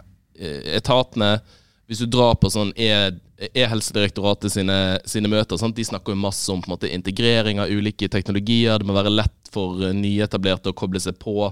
etatene 0.77 1.39
Hvis 1.87 2.01
du 2.03 2.05
drar 2.11 2.35
på 2.35 2.49
sånn 2.51 2.73
E- 2.75 3.15
E-helsedirektoratet 3.53 4.51
sine, 4.51 4.97
sine 5.05 5.29
møter, 5.29 5.57
sant? 5.61 5.75
de 5.77 5.85
snakker 5.85 6.11
jo 6.11 6.19
masse 6.19 6.49
om 6.51 6.59
måte, 6.67 6.89
integrering 6.89 7.61
av 7.61 7.69
ulike 7.69 8.09
teknologier. 8.09 8.79
Det 8.81 8.87
må 8.89 8.95
være 8.97 9.13
lett 9.13 9.51
for 9.53 9.79
eh, 9.85 9.93
nyetablerte 9.95 10.73
å 10.73 10.77
koble 10.77 10.99
seg 10.99 11.15
på. 11.21 11.51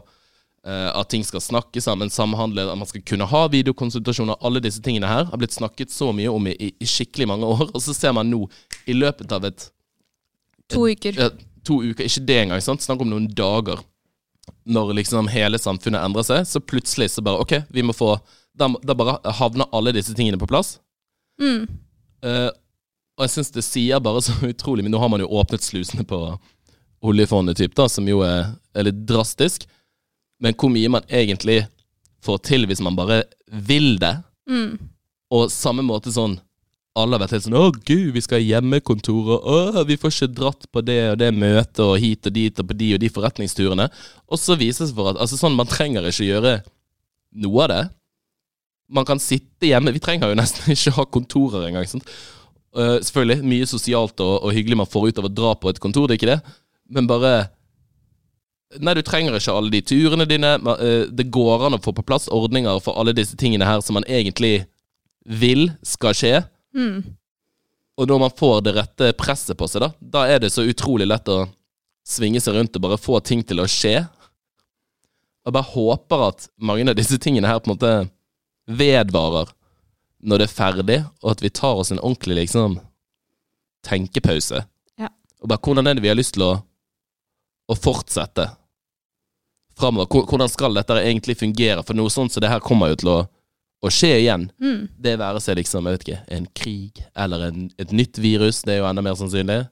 Eh, 0.65 0.89
at 0.91 1.09
ting 1.09 1.23
skal 1.25 1.43
snakke 1.43 1.81
sammen, 1.81 2.09
samhandle, 2.09 2.67
at 2.71 2.79
man 2.79 2.89
skal 2.89 3.03
kunne 3.05 3.27
ha 3.29 3.45
videokonsultasjoner. 3.53 4.39
Alle 4.45 4.63
disse 4.63 4.83
tingene 4.83 5.09
her 5.09 5.29
har 5.29 5.41
blitt 5.41 5.55
snakket 5.55 5.93
så 5.93 6.11
mye 6.15 6.31
om 6.31 6.49
i, 6.51 6.71
i 6.73 6.89
skikkelig 6.89 7.29
mange 7.31 7.49
år. 7.49 7.67
Og 7.71 7.81
så 7.83 7.95
ser 7.95 8.15
man 8.17 8.29
nå, 8.31 8.45
i 8.85 8.97
løpet 8.97 9.31
av 9.35 9.47
et 9.51 9.69
To 10.73 10.87
uker. 10.89 11.19
Et, 11.21 11.43
to 11.65 11.81
uker, 11.83 12.07
ikke 12.07 12.23
det 12.25 12.39
engang, 12.41 12.61
sant? 12.63 12.81
snakk 12.81 13.03
om 13.03 13.11
noen 13.11 13.27
dager, 13.29 13.81
når 14.65 14.95
liksom 14.99 15.29
hele 15.29 15.59
samfunnet 15.61 16.01
endrer 16.05 16.25
seg, 16.25 16.45
så 16.49 16.61
plutselig 16.61 17.11
så 17.13 17.23
bare 17.25 17.41
OK, 17.41 17.59
vi 17.73 17.85
må 17.85 17.93
få 17.93 18.15
Da, 18.55 18.69
da 18.87 18.93
bare 18.95 19.17
havner 19.35 19.67
alle 19.75 19.91
disse 19.91 20.13
tingene 20.15 20.39
på 20.39 20.47
plass. 20.47 20.77
Mm. 21.41 21.65
Uh, 22.23 22.47
og 23.17 23.25
jeg 23.25 23.33
syns 23.33 23.51
det 23.51 23.63
sier 23.67 23.99
bare 23.99 24.21
så 24.23 24.31
utrolig 24.47 24.85
Men 24.85 24.93
nå 24.95 25.01
har 25.01 25.09
man 25.11 25.19
jo 25.19 25.27
åpnet 25.27 25.63
slusene 25.63 26.05
på 26.07 26.19
oljefondet, 27.05 27.57
typ, 27.59 27.75
da, 27.75 27.89
som 27.91 28.07
jo 28.07 28.21
er, 28.25 28.55
er 28.73 28.87
litt 28.87 29.03
drastisk. 29.05 29.67
Men 30.41 30.55
hvor 30.59 30.71
mye 30.73 30.91
man 30.91 31.05
egentlig 31.07 31.63
får 32.25 32.41
til 32.49 32.67
hvis 32.69 32.83
man 32.83 32.97
bare 32.97 33.23
vil 33.67 33.95
det. 34.01 34.17
Mm. 34.49 34.77
Og 35.35 35.53
samme 35.53 35.85
måte 35.85 36.13
sånn 36.13 36.39
Alle 36.95 37.17
har 37.17 37.25
vært 37.25 37.33
helt 37.35 37.43
sånn 37.43 37.57
'Å, 37.59 37.73
gud, 37.83 38.13
vi 38.15 38.21
skal 38.23 38.39
ha 38.39 38.45
hjemmekontor', 38.45 39.31
og 39.35 39.47
'Å, 39.75 39.81
vi 39.83 39.97
får 39.99 40.13
ikke 40.13 40.35
dratt 40.37 40.61
på 40.71 40.79
det 40.79 41.01
og 41.11 41.17
det 41.19 41.27
møtet 41.35 41.81
og 41.83 41.97
hit 41.99 42.29
og 42.29 42.31
dit 42.31 42.59
og 42.61 42.69
på 42.69 42.77
de 42.79 42.93
og 42.95 43.01
de 43.03 43.09
forretningsturene'. 43.11 43.89
Og 44.31 44.39
så 44.39 44.55
vises 44.55 44.93
det 44.93 44.95
for 44.95 45.11
at 45.11 45.19
altså 45.19 45.35
sånn, 45.35 45.57
man 45.59 45.67
trenger 45.67 46.07
ikke 46.07 46.29
gjøre 46.29 46.53
noe 47.35 47.65
av 47.65 47.67
det. 47.73 47.81
Man 48.87 49.03
kan 49.03 49.19
sitte 49.19 49.67
hjemme. 49.67 49.91
Vi 49.91 49.99
trenger 49.99 50.31
jo 50.31 50.39
nesten 50.39 50.71
ikke 50.75 50.95
ha 50.95 51.03
kontorer 51.03 51.67
engang. 51.67 51.83
Sånn. 51.83 52.05
Uh, 52.71 53.03
selvfølgelig 53.03 53.43
mye 53.43 53.67
sosialt 53.67 54.19
og, 54.23 54.47
og 54.47 54.55
hyggelig 54.55 54.79
man 54.79 54.87
får 54.87 55.09
ut 55.09 55.19
av 55.19 55.27
å 55.27 55.35
dra 55.35 55.51
på 55.59 55.69
et 55.69 55.83
kontor, 55.83 56.07
det 56.07 56.15
er 56.15 56.21
ikke 56.21 56.31
det. 56.31 56.55
Men 56.95 57.11
bare 57.11 57.49
Nei, 58.83 58.93
du 58.97 59.01
trenger 59.05 59.35
ikke 59.37 59.53
alle 59.55 59.71
de 59.73 59.81
turene 59.85 60.25
dine. 60.29 60.55
Eh, 60.79 61.05
Det 61.11 61.29
går 61.31 61.67
an 61.67 61.77
å 61.77 61.81
få 61.83 61.93
på 61.95 62.05
plass 62.05 62.27
ordninger 62.33 62.79
for 62.83 62.97
alle 62.99 63.13
disse 63.15 63.37
tingene 63.39 63.67
her 63.67 63.81
som 63.85 63.97
man 63.99 64.07
egentlig 64.07 64.65
vil 65.25 65.69
skal 65.85 66.13
skje. 66.17 66.43
Mm. 66.75 67.15
Og 67.95 68.09
når 68.09 68.19
man 68.25 68.33
får 68.35 68.61
det 68.65 68.73
rette 68.75 69.13
presset 69.17 69.57
på 69.57 69.67
seg, 69.71 69.85
da, 69.85 69.91
da 69.99 70.25
er 70.27 70.41
det 70.43 70.51
så 70.51 70.65
utrolig 70.67 71.07
lett 71.07 71.29
å 71.31 71.45
svinge 72.05 72.41
seg 72.43 72.57
rundt 72.57 72.75
og 72.75 72.83
bare 72.83 72.99
få 73.01 73.19
ting 73.23 73.41
til 73.47 73.63
å 73.63 73.69
skje. 73.71 74.01
Og 75.45 75.49
jeg 75.49 75.55
bare 75.55 75.71
håper 75.71 76.25
at 76.27 76.49
mange 76.57 76.89
av 76.91 76.97
disse 76.97 77.17
tingene 77.21 77.47
her 77.49 77.61
på 77.61 77.69
en 77.71 77.75
måte 77.77 77.93
vedvarer 78.65 79.53
når 80.25 80.41
det 80.41 80.45
er 80.47 80.55
ferdig, 80.57 80.99
og 81.21 81.31
at 81.35 81.41
vi 81.43 81.51
tar 81.53 81.77
oss 81.77 81.91
en 81.93 82.01
ordentlig 82.01 82.39
liksom 82.41 82.79
tenkepause. 83.85 84.63
Ja. 84.97 85.11
Og 85.41 85.49
bare 85.51 85.61
hvordan 85.61 85.87
er 85.87 85.97
det 85.97 86.03
vi 86.05 86.09
har 86.09 86.17
lyst 86.17 86.33
til 86.37 86.45
å, 86.47 86.53
å 87.69 87.75
fortsette 87.77 88.47
framover? 89.79 90.25
Hvordan 90.25 90.51
skal 90.51 90.77
dette 90.77 90.97
egentlig 91.01 91.37
fungere? 91.39 91.83
For 91.85 91.97
noe 91.97 92.11
sånt 92.13 92.33
som 92.33 92.43
det 92.43 92.51
her 92.51 92.63
kommer 92.63 92.93
jo 92.93 92.99
til 93.03 93.11
å, 93.13 93.19
å 93.85 93.91
skje 93.93 94.11
igjen. 94.23 94.49
Mm. 94.61 94.81
Det 95.07 95.15
være 95.21 95.43
seg 95.43 95.59
liksom, 95.61 95.87
jeg 95.87 95.97
vet 95.97 96.07
ikke, 96.07 96.23
en 96.37 96.49
krig 96.57 97.05
eller 97.25 97.47
en, 97.49 97.69
et 97.81 97.95
nytt 97.95 98.19
virus, 98.21 98.63
det 98.65 98.77
er 98.77 98.83
jo 98.83 98.89
enda 98.89 99.03
mer 99.05 99.17
sannsynlig. 99.19 99.63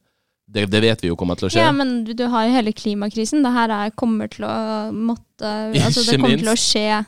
Det, 0.53 0.67
det 0.69 0.81
vet 0.83 1.01
vi 1.01 1.09
jo 1.09 1.17
kommer 1.17 1.39
til 1.39 1.47
å 1.47 1.53
skje. 1.53 1.63
Ja, 1.63 1.71
men 1.73 2.01
du, 2.05 2.11
du 2.17 2.25
har 2.29 2.45
jo 2.45 2.53
hele 2.53 2.73
klimakrisen. 2.75 3.41
Det 3.45 3.53
her 3.55 3.71
er, 3.73 3.93
kommer 3.97 4.29
til 4.31 4.45
å 4.45 4.55
måtte 4.91 5.53
Altså, 5.85 6.03
det 6.05 6.19
kommer 6.19 6.35
til 6.39 6.51
å 6.51 6.59
skje 6.59 7.03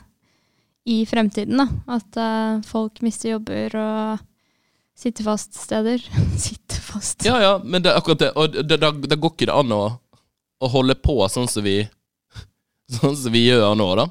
i 0.86 1.02
fremtiden, 1.06 1.60
da. 1.60 1.66
At 1.98 2.18
uh, 2.18 2.64
folk 2.66 3.02
mister 3.04 3.34
jobber 3.34 3.74
og 3.80 4.24
sitter 4.96 5.26
fast 5.26 5.58
steder. 5.58 6.02
sitter 6.46 6.80
fast. 6.80 7.26
Ja, 7.26 7.36
ja, 7.42 7.54
men 7.62 7.84
det 7.84 7.92
er 7.92 8.00
akkurat 8.00 8.24
det. 8.24 8.32
Og 8.38 8.56
det, 8.56 9.18
går 9.20 9.34
ikke 9.34 9.50
det 9.50 9.56
an 9.56 9.74
å, 9.74 9.84
å 10.58 10.72
holde 10.72 10.96
på 10.98 11.18
sånn 11.30 11.50
som 11.50 11.66
vi 11.66 11.82
Sånn 12.92 13.16
som 13.18 13.34
vi 13.34 13.48
gjør 13.48 13.74
nå, 13.78 13.88
da. 13.98 14.06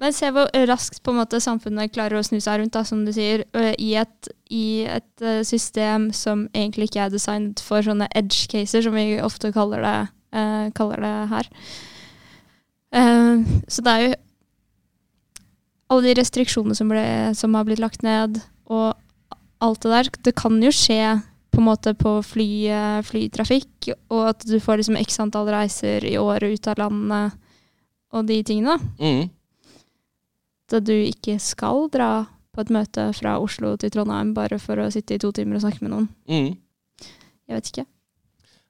Men 0.00 0.14
se 0.16 0.26
hvor 0.34 0.48
raskt 0.66 1.04
på 1.04 1.12
en 1.12 1.20
måte 1.20 1.38
samfunnet 1.42 1.92
klarer 1.94 2.18
å 2.18 2.24
snu 2.26 2.40
seg 2.42 2.58
rundt, 2.58 2.74
da, 2.74 2.82
som 2.86 3.04
du 3.06 3.12
sier, 3.14 3.44
i 3.78 3.92
et, 4.00 4.30
i 4.50 4.82
et 4.90 5.26
system 5.46 6.08
som 6.16 6.48
egentlig 6.50 6.88
ikke 6.90 7.04
er 7.04 7.12
designet 7.14 7.62
for 7.62 7.84
sånne 7.86 8.08
edge 8.18 8.48
caser, 8.50 8.82
som 8.82 8.96
vi 8.98 9.20
ofte 9.22 9.52
kaller 9.54 9.84
det, 9.86 9.96
uh, 10.34 10.66
kaller 10.74 11.04
det 11.04 11.14
her. 11.30 11.50
Uh, 12.94 13.46
så 13.70 13.86
det 13.86 13.94
er 13.94 14.02
jo 14.02 14.10
alle 15.94 16.08
de 16.08 16.16
restriksjonene 16.18 16.76
som, 16.78 16.90
ble, 16.90 17.06
som 17.38 17.54
har 17.54 17.68
blitt 17.68 17.82
lagt 17.82 18.02
ned, 18.02 18.40
og 18.66 18.94
alt 19.64 19.84
det 19.84 19.94
der. 19.94 20.10
Det 20.26 20.34
kan 20.38 20.58
jo 20.62 20.72
skje 20.74 21.00
på 21.54 21.62
en 21.62 21.68
måte 21.68 21.94
på 21.94 22.16
fly, 22.26 22.48
eh, 22.66 23.00
flytrafikk, 23.06 23.92
og 24.10 24.30
at 24.32 24.46
du 24.48 24.56
får 24.58 24.80
liksom 24.80 24.98
x 24.98 25.20
antall 25.22 25.52
reiser 25.54 26.04
i 26.08 26.16
året 26.18 26.56
ut 26.56 26.70
av 26.72 26.80
landet, 26.82 27.38
og 28.14 28.28
de 28.30 28.42
tingene. 28.46 28.78
da 28.78 29.04
Mm. 29.04 29.30
at 30.74 30.84
du 30.86 30.94
ikke 30.94 31.36
skal 31.38 31.88
dra 31.92 32.26
på 32.54 32.62
et 32.62 32.70
møte 32.70 33.08
fra 33.14 33.36
Oslo 33.42 33.76
til 33.76 33.90
Trondheim 33.90 34.32
bare 34.34 34.58
for 34.62 34.78
å 34.80 34.90
sitte 34.90 35.14
i 35.14 35.18
to 35.22 35.30
timer 35.34 35.58
og 35.58 35.64
snakke 35.66 35.82
med 35.82 35.92
noen. 35.92 36.08
Mm. 36.30 36.56
Jeg 37.48 37.58
vet 37.58 37.70
ikke. 37.72 37.86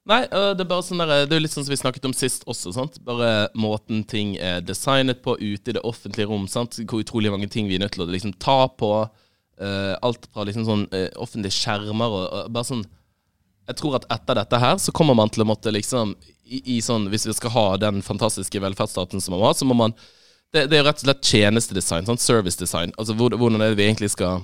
Nei, 0.05 0.21
det 0.29 0.61
er 0.61 0.69
bare 0.69 0.85
sånn 0.85 1.01
der, 1.01 1.25
det 1.25 1.33
er 1.33 1.41
litt 1.41 1.55
sånn 1.55 1.65
som 1.65 1.73
vi 1.73 1.81
snakket 1.81 2.05
om 2.05 2.13
sist 2.17 2.43
også. 2.51 2.75
sant? 2.77 2.99
Bare 3.07 3.49
måten 3.57 4.03
ting 4.05 4.35
er 4.37 4.61
designet 4.61 5.23
på 5.25 5.37
ute 5.41 5.73
i 5.73 5.77
det 5.79 5.85
offentlige 5.85 6.29
rom. 6.29 6.45
sant? 6.49 6.77
Hvor 6.85 7.01
utrolig 7.01 7.33
mange 7.33 7.49
ting 7.49 7.71
vi 7.71 7.79
er 7.79 7.85
nødt 7.87 7.97
til 7.97 8.05
å 8.05 8.11
liksom 8.11 8.35
ta 8.37 8.67
på. 8.69 8.91
Uh, 9.55 9.95
alt 10.03 10.27
fra 10.35 10.45
liksom 10.45 10.65
sånn 10.67 10.85
uh, 10.91 11.09
offentlige 11.23 11.55
skjermer 11.55 12.11
og, 12.11 12.25
og 12.27 12.49
bare 12.51 12.67
sånn 12.67 12.81
Jeg 13.69 13.77
tror 13.79 13.95
at 14.01 14.09
etter 14.11 14.35
dette 14.35 14.59
her 14.59 14.81
så 14.83 14.91
kommer 14.91 15.15
man 15.15 15.31
til 15.31 15.45
å 15.45 15.47
måtte 15.47 15.71
liksom 15.71 16.17
i, 16.47 16.77
i 16.77 16.81
sånn, 16.85 17.09
Hvis 17.13 17.27
vi 17.27 17.33
skal 17.33 17.51
ha 17.51 17.77
den 17.77 18.03
fantastiske 18.03 18.61
velferdsstaten 18.61 19.21
som 19.21 19.33
man 19.33 19.41
må 19.41 19.47
ha, 19.49 19.55
så 19.55 19.65
må 19.69 19.75
man 19.77 19.95
Det, 20.53 20.67
det 20.71 20.79
er 20.79 20.85
rett 20.87 21.01
og 21.03 21.07
slett 21.09 21.23
tjenestedesign. 21.25 22.05
service 22.07 22.23
Servicedesign. 22.27 22.93
Altså 22.99 23.15
hvor- 23.17 23.35
hvordan 23.37 23.61
er 23.63 23.71
det 23.75 23.77
vi 23.79 23.87
egentlig 23.89 24.11
skal 24.11 24.43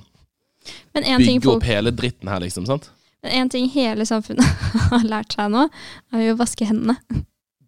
Men 0.95 1.05
en 1.05 1.21
ting, 1.21 1.39
bygge 1.41 1.45
folk, 1.45 1.57
opp 1.57 1.63
hele 1.69 1.91
dritten 1.93 2.29
her, 2.29 2.41
liksom. 2.41 2.67
sant? 2.67 2.91
men 3.23 3.33
en 3.33 3.49
ting 3.49 3.69
hele 3.69 4.05
samfunnet 4.07 4.45
har 4.91 5.05
lært 5.05 5.33
seg 5.37 5.51
nå, 5.53 5.69
er 6.13 6.21
jo 6.25 6.35
å 6.35 6.39
vaske 6.41 6.65
hendene. 6.67 6.97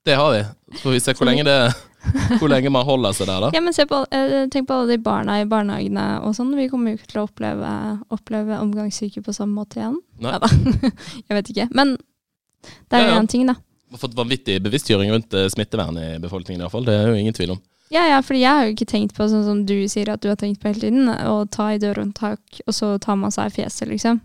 Det 0.04 0.14
har 0.16 0.32
vi. 0.32 0.42
Så 0.76 0.82
får 0.82 0.90
vi 0.92 1.00
se 1.00 1.12
hvor 1.12 1.26
lenge, 1.28 1.44
det, 1.44 1.74
hvor 2.40 2.48
lenge 2.48 2.70
man 2.72 2.84
holder 2.88 3.12
seg 3.12 3.26
der, 3.28 3.40
da. 3.44 3.50
Ja, 3.54 3.60
men 3.60 3.72
se 3.76 3.84
på, 3.86 4.00
eh, 4.10 4.46
Tenk 4.48 4.66
på 4.66 4.74
alle 4.74 4.96
de 4.96 4.98
barna 4.98 5.36
i 5.40 5.44
barnehagene 5.44 6.22
og 6.24 6.32
sånn. 6.34 6.54
Vi 6.56 6.68
kommer 6.72 6.90
jo 6.90 6.96
ikke 6.98 7.10
til 7.12 7.20
å 7.22 7.26
oppleve, 7.28 7.72
oppleve 8.10 8.58
omgangssyke 8.64 9.22
på 9.22 9.34
samme 9.36 9.54
måte 9.60 9.76
igjen. 9.78 10.00
Nei. 10.18 10.32
Neida. 10.32 10.48
Jeg 11.28 11.36
vet 11.38 11.50
ikke. 11.52 11.68
Men 11.76 11.94
det 11.96 12.96
er 12.96 13.04
Ja, 13.04 13.06
jo 13.06 13.14
ja. 13.14 13.20
én 13.20 13.28
ting, 13.28 13.46
da. 13.46 13.54
Fått 14.00 14.14
vanvittig 14.16 14.56
bevisstgjøring 14.64 15.10
rundt 15.12 15.34
eh, 15.36 15.48
smittevern 15.52 15.98
i 16.00 16.06
befolkningen, 16.22 16.60
i 16.60 16.64
hvert 16.64 16.72
fall. 16.72 16.86
Det 16.86 16.94
er 16.96 17.10
jo 17.10 17.18
ingen 17.20 17.34
tvil 17.36 17.50
om. 17.56 17.60
Ja, 17.92 18.06
ja, 18.08 18.22
fordi 18.24 18.40
jeg 18.40 18.56
har 18.56 18.64
jo 18.64 18.72
ikke 18.72 18.88
tenkt 18.88 19.12
på 19.18 19.26
sånn 19.28 19.44
som 19.44 19.58
du 19.68 19.74
sier 19.92 20.08
at 20.14 20.22
du 20.24 20.30
har 20.30 20.38
tenkt 20.40 20.62
på 20.62 20.70
hele 20.70 20.80
tiden, 20.80 21.10
å 21.28 21.42
ta 21.52 21.66
i 21.74 21.80
dørhåndtak, 21.82 22.62
og 22.64 22.72
så 22.72 22.94
tar 23.04 23.18
man 23.20 23.34
seg 23.34 23.50
i 23.50 23.56
fjeset, 23.58 23.90
liksom. 23.90 24.22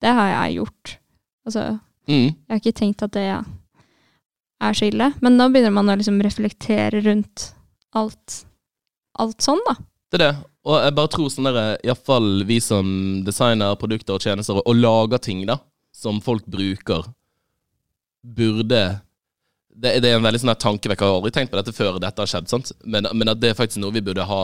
Det 0.00 0.08
har 0.16 0.30
jeg 0.32 0.56
gjort. 0.62 0.94
Altså, 1.44 1.64
Mm. 2.08 2.30
jeg 2.32 2.48
har 2.54 2.60
ikke 2.62 2.78
tenkt 2.80 3.02
at 3.04 3.12
det 3.12 3.26
er 3.28 4.72
så 4.74 4.88
ille. 4.88 5.10
Men 5.20 5.36
nå 5.36 5.50
begynner 5.52 5.70
man 5.76 5.88
å 5.92 5.96
liksom 6.00 6.20
reflektere 6.24 7.02
rundt 7.04 7.50
alt, 7.94 8.44
alt 9.18 9.38
sånn, 9.44 9.60
da. 9.68 9.76
Det 10.10 10.20
er 10.20 10.24
det. 10.32 10.36
Og 10.64 10.80
jeg 10.82 10.94
bare 10.96 11.08
tror 11.12 11.28
sånn 11.32 11.44
derre 11.48 11.78
Iallfall 11.84 12.42
vi 12.48 12.58
som 12.60 13.22
designer 13.24 13.76
produkter 13.76 14.16
og 14.16 14.24
tjenester 14.24 14.58
og 14.64 14.74
lager 14.76 15.18
ting, 15.22 15.44
da, 15.46 15.58
som 15.92 16.20
folk 16.24 16.44
bruker, 16.46 17.04
burde 18.24 19.00
det, 19.80 19.92
det 20.04 20.10
er 20.10 20.18
en 20.18 20.26
veldig 20.26 20.40
sånn 20.42 20.54
tankevekker. 20.60 21.06
Jeg 21.06 21.12
har 21.12 21.20
aldri 21.20 21.32
tenkt 21.34 21.52
på 21.52 21.58
dette 21.60 21.74
før 21.76 22.00
dette 22.02 22.20
har 22.20 22.30
skjedd, 22.30 22.50
sant? 22.50 22.72
Men, 22.84 23.08
men 23.16 23.32
at 23.32 23.40
det 23.40 23.52
er 23.52 23.58
faktisk 23.58 23.80
noe 23.82 23.94
vi 23.96 24.02
burde 24.04 24.26
ha, 24.28 24.40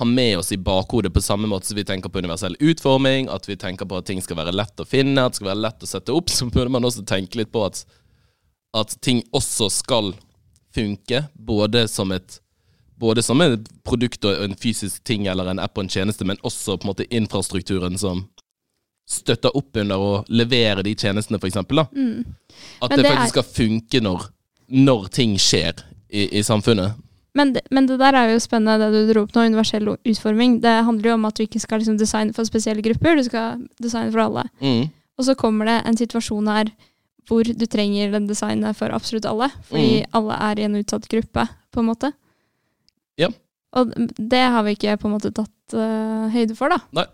ha 0.00 0.08
med 0.08 0.38
oss 0.40 0.52
i 0.52 0.58
bakhodet 0.60 1.12
på 1.14 1.22
samme 1.24 1.48
måte 1.50 1.70
som 1.70 1.78
vi 1.78 1.86
tenker 1.88 2.12
på 2.12 2.20
universell 2.22 2.56
utforming, 2.60 3.30
at 3.32 3.48
vi 3.48 3.56
tenker 3.60 3.88
på 3.88 4.00
at 4.00 4.08
ting 4.10 4.20
skal 4.24 4.40
være 4.42 4.52
lett 4.56 4.82
å 4.82 4.88
finne, 4.88 5.24
at 5.24 5.32
det 5.34 5.40
skal 5.40 5.52
være 5.52 5.64
lett 5.64 5.86
å 5.86 5.90
sette 5.90 6.14
opp. 6.16 6.28
Så 6.36 6.50
burde 6.52 6.72
man 6.74 6.84
også 6.88 7.06
tenke 7.08 7.40
litt 7.40 7.52
på 7.54 7.64
at, 7.68 7.84
at 8.76 8.98
ting 9.04 9.24
også 9.32 9.70
skal 9.72 10.12
funke, 10.76 11.24
både 11.34 11.86
som 11.88 12.12
et 12.12 12.40
både 12.98 13.22
som 13.22 13.38
et 13.44 13.68
produkt 13.86 14.24
og 14.26 14.40
en 14.42 14.56
fysisk 14.58 15.04
ting 15.06 15.28
eller 15.30 15.46
en 15.52 15.60
app 15.62 15.78
og 15.78 15.84
en 15.84 15.92
tjeneste, 15.92 16.26
men 16.26 16.40
også 16.42 16.74
på 16.76 16.86
en 16.86 16.90
måte 16.90 17.06
infrastrukturen 17.14 17.94
som 17.94 18.24
støtter 19.08 19.54
opp 19.56 19.78
under 19.80 20.02
å 20.02 20.10
levere 20.28 20.82
de 20.84 20.96
tjenestene, 20.98 21.38
eksempel. 21.40 21.84
Mm. 21.94 22.26
At 22.82 22.90
Men 22.90 22.98
det, 22.98 23.04
det 23.04 23.12
faktisk 23.12 23.36
er- 23.36 23.36
skal 23.36 23.46
funke 23.54 24.00
når, 24.04 24.26
når 24.68 25.08
ting 25.14 25.36
skjer 25.40 25.84
i, 26.08 26.26
i 26.38 26.42
samfunnet. 26.44 26.96
Men 27.38 27.52
det, 27.54 27.62
men 27.70 27.86
det 27.86 27.98
der 28.00 28.16
er 28.16 28.32
jo 28.32 28.40
spennende, 28.42 28.88
det 28.90 29.04
du 29.06 29.12
dro 29.12 29.22
opp 29.26 29.34
nå, 29.36 29.44
universell 29.52 29.86
utforming. 29.94 30.58
Det 30.64 30.72
handler 30.88 31.12
jo 31.12 31.16
om 31.18 31.26
at 31.28 31.36
du 31.38 31.44
ikke 31.44 31.60
skal 31.62 31.82
liksom 31.82 31.98
designe 32.00 32.34
for 32.34 32.48
spesielle 32.48 32.82
grupper, 32.82 33.16
du 33.20 33.26
skal 33.28 33.60
designe 33.82 34.10
for 34.14 34.24
alle. 34.24 34.46
Mm. 34.64 34.88
Og 35.18 35.26
så 35.28 35.34
kommer 35.38 35.68
det 35.68 35.76
en 35.86 35.98
situasjon 35.98 36.48
her 36.50 36.72
hvor 37.28 37.44
du 37.44 37.66
trenger 37.68 38.14
den 38.14 38.26
designet 38.26 38.76
for 38.78 38.88
absolutt 38.96 39.26
alle, 39.28 39.50
fordi 39.68 40.00
Mm. 40.00 40.10
alle 40.16 40.36
er 40.48 40.58
i 40.58 40.64
en 40.64 40.76
utsatt 40.80 41.08
gruppe, 41.12 41.44
på 41.70 41.80
en 41.82 41.88
måte. 41.90 42.12
Ja. 43.20 43.28
Og 43.76 43.92
det 44.16 44.40
har 44.40 44.62
vi 44.64 44.72
ikke 44.78 44.96
på 44.96 45.10
en 45.10 45.12
måte 45.18 45.30
tatt 45.36 45.74
uh, 45.76 46.30
høyde 46.32 46.56
for, 46.56 46.72
da. 46.72 47.04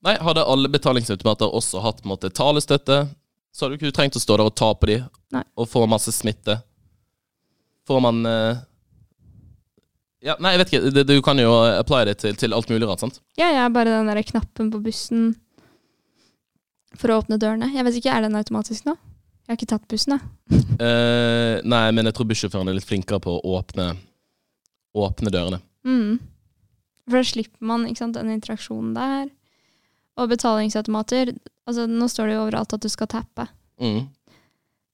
Nei, 0.00 0.14
hadde 0.16 0.46
alle 0.48 0.70
betalingsautomater 0.72 1.52
også 1.52 1.82
hatt 1.84 2.00
måte 2.08 2.30
talestøtte, 2.32 3.02
så 3.52 3.64
hadde 3.66 3.76
du 3.76 3.80
ikke 3.80 3.96
trengt 3.96 4.16
å 4.18 4.22
stå 4.22 4.36
der 4.38 4.48
og 4.50 4.56
ta 4.58 4.70
på 4.78 4.88
de 4.90 4.98
Nei. 5.34 5.42
og 5.58 5.68
få 5.70 5.84
masse 5.90 6.12
smitte. 6.14 6.60
Får 7.88 8.02
man 8.04 8.20
eh, 8.28 8.60
Ja, 10.22 10.36
nei, 10.38 10.52
jeg 10.54 10.60
vet 10.62 10.72
ikke. 10.72 10.90
Det, 10.94 11.04
du 11.08 11.16
kan 11.24 11.38
jo 11.40 11.52
apply 11.74 12.04
det 12.10 12.18
til, 12.22 12.36
til 12.38 12.54
alt 12.54 12.70
mulig 12.70 12.86
rart, 12.88 13.02
sant? 13.02 13.22
Ja, 13.40 13.48
er 13.50 13.72
bare 13.74 13.96
den 13.98 14.10
der 14.10 14.20
knappen 14.26 14.70
på 14.72 14.82
bussen 14.84 15.32
for 16.98 17.12
å 17.12 17.20
åpne 17.22 17.38
dørene. 17.40 17.70
Jeg 17.74 17.86
vet 17.86 18.00
ikke, 18.00 18.12
Er 18.12 18.26
den 18.26 18.38
automatisk 18.38 18.86
nå? 18.88 18.96
Jeg 19.46 19.54
har 19.54 19.58
ikke 19.58 19.72
tatt 19.72 19.88
bussen, 19.90 20.18
jeg. 20.18 20.26
Eh, 20.80 21.58
nei, 21.68 21.90
men 21.92 22.06
jeg 22.08 22.14
tror 22.16 22.28
bussjåføren 22.30 22.70
er 22.70 22.76
litt 22.78 22.86
flinkere 22.88 23.18
på 23.20 23.34
å 23.36 23.50
åpne, 23.58 23.90
åpne 24.96 25.32
dørene. 25.34 25.58
Mm. 25.84 26.14
For 27.04 27.18
da 27.18 27.26
slipper 27.28 27.66
man 27.68 27.84
ikke 27.84 28.00
sant, 28.00 28.16
den 28.16 28.30
interaksjonen 28.32 28.94
der. 28.96 29.26
Og 30.16 30.30
betalingsautomater 30.32 31.34
altså 31.70 31.86
Nå 31.90 32.08
står 32.10 32.30
det 32.30 32.36
jo 32.36 32.44
overalt 32.44 32.74
at 32.76 32.84
du 32.84 32.90
skal 32.92 33.10
tappe. 33.10 33.46
Mm. 33.80 34.08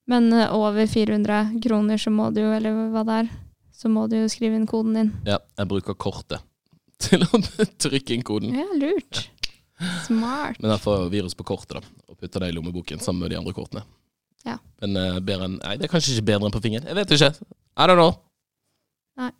Men 0.07 0.29
uh, 0.33 0.55
over 0.55 0.87
400 0.87 1.57
kroner 1.65 1.99
så 1.99 2.13
må 2.15 2.31
du 2.31 2.43
jo, 2.45 2.53
eller 2.55 2.77
hva 2.95 3.03
det 3.07 3.21
er, 3.25 3.31
så 3.75 3.91
må 3.93 4.07
du 4.11 4.19
jo 4.21 4.29
skrive 4.31 4.59
inn 4.59 4.69
koden 4.71 4.95
din. 4.97 5.15
Ja, 5.27 5.41
jeg 5.59 5.71
bruker 5.71 5.99
kortet 5.99 6.45
til 7.05 7.27
å 7.27 7.41
trykke 7.83 8.15
inn 8.15 8.25
koden. 8.27 8.55
Ja, 8.57 8.69
lurt. 8.79 9.27
Smart. 10.07 10.61
Men 10.63 10.73
jeg 10.73 10.83
får 10.87 11.09
virus 11.13 11.37
på 11.37 11.45
kortet, 11.49 11.81
da, 11.81 11.97
og 12.09 12.21
putter 12.21 12.45
det 12.45 12.53
i 12.53 12.57
lommeboken 12.57 13.03
sammen 13.03 13.27
med 13.27 13.35
de 13.35 13.41
andre 13.41 13.53
kortene. 13.57 13.83
Ja. 14.47 14.61
Men 14.81 14.95
uh, 14.95 15.19
bedre 15.19 15.51
enn 15.51 15.59
Nei, 15.59 15.75
det 15.81 15.89
er 15.89 15.93
kanskje 15.93 16.15
ikke 16.15 16.31
bedre 16.31 16.49
enn 16.49 16.55
på 16.55 16.63
fingeren. 16.65 16.87
Jeg 16.87 16.97
vet 17.01 17.17
ikke. 17.19 17.33
I 17.77 17.91
don't 17.91 17.99
know. 17.99 18.15
Nei. 19.19 19.33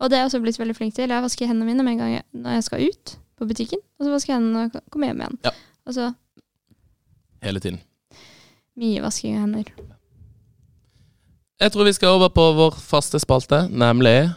Og 0.00 0.08
det 0.08 0.16
har 0.16 0.24
jeg 0.24 0.30
også 0.30 0.40
blitt 0.44 0.60
veldig 0.60 0.76
flink 0.76 0.94
til. 0.96 1.12
Jeg 1.12 1.24
vasker 1.24 1.48
hendene 1.48 1.68
mine 1.68 1.84
med 1.84 1.96
en 1.96 2.02
gang 2.04 2.12
jeg, 2.14 2.24
når 2.36 2.56
jeg 2.58 2.66
skal 2.68 2.84
ut 2.84 3.14
på 3.40 3.48
butikken. 3.48 3.80
Og 3.98 4.06
så 4.06 4.12
vasker 4.12 4.32
jeg 4.32 4.38
hendene 4.38 4.56
når 4.56 4.68
jeg 4.68 4.92
kommer 4.92 5.10
hjem 5.10 5.24
igjen. 5.24 5.40
Ja. 5.48 5.52
Altså 5.88 6.06
Hele 7.42 7.60
tiden. 7.60 7.80
mye 8.76 9.00
vasking 9.02 9.36
av 9.36 9.40
hender. 9.40 9.64
Jeg 11.60 11.72
tror 11.72 11.84
vi 11.84 11.92
skal 11.92 12.16
over 12.16 12.28
på 12.32 12.52
vår 12.56 12.76
faste 12.80 13.20
spalte, 13.20 13.66
nemlig 13.68 14.30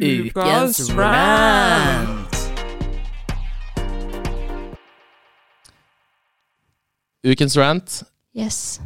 Ukas 0.00 0.90
rant. 0.96 2.36
Ukens 7.26 7.56
rant. 7.56 8.02
Yes. 8.36 8.80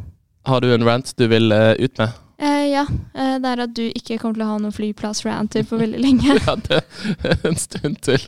Har 0.45 0.61
du 0.61 0.73
en 0.73 0.83
rant 0.85 1.17
du 1.17 1.27
vil 1.27 1.51
uh, 1.51 1.71
ut 1.79 1.97
med? 1.97 2.09
Uh, 2.41 2.65
ja, 2.67 2.85
Uh, 3.15 3.39
det 3.39 3.47
er 3.47 3.61
at 3.63 3.75
du 3.77 3.85
ikke 3.95 4.17
kommer 4.19 4.35
til 4.35 4.43
å 4.43 4.49
ha 4.49 4.57
noen 4.59 4.75
flyplass-ranter 4.75 5.63
på 5.63 5.79
veldig 5.79 6.01
lenge. 6.03 6.35
Ja, 6.43 6.55
det 6.67 6.81
en 7.47 7.55
stund 7.55 8.01
til. 8.03 8.19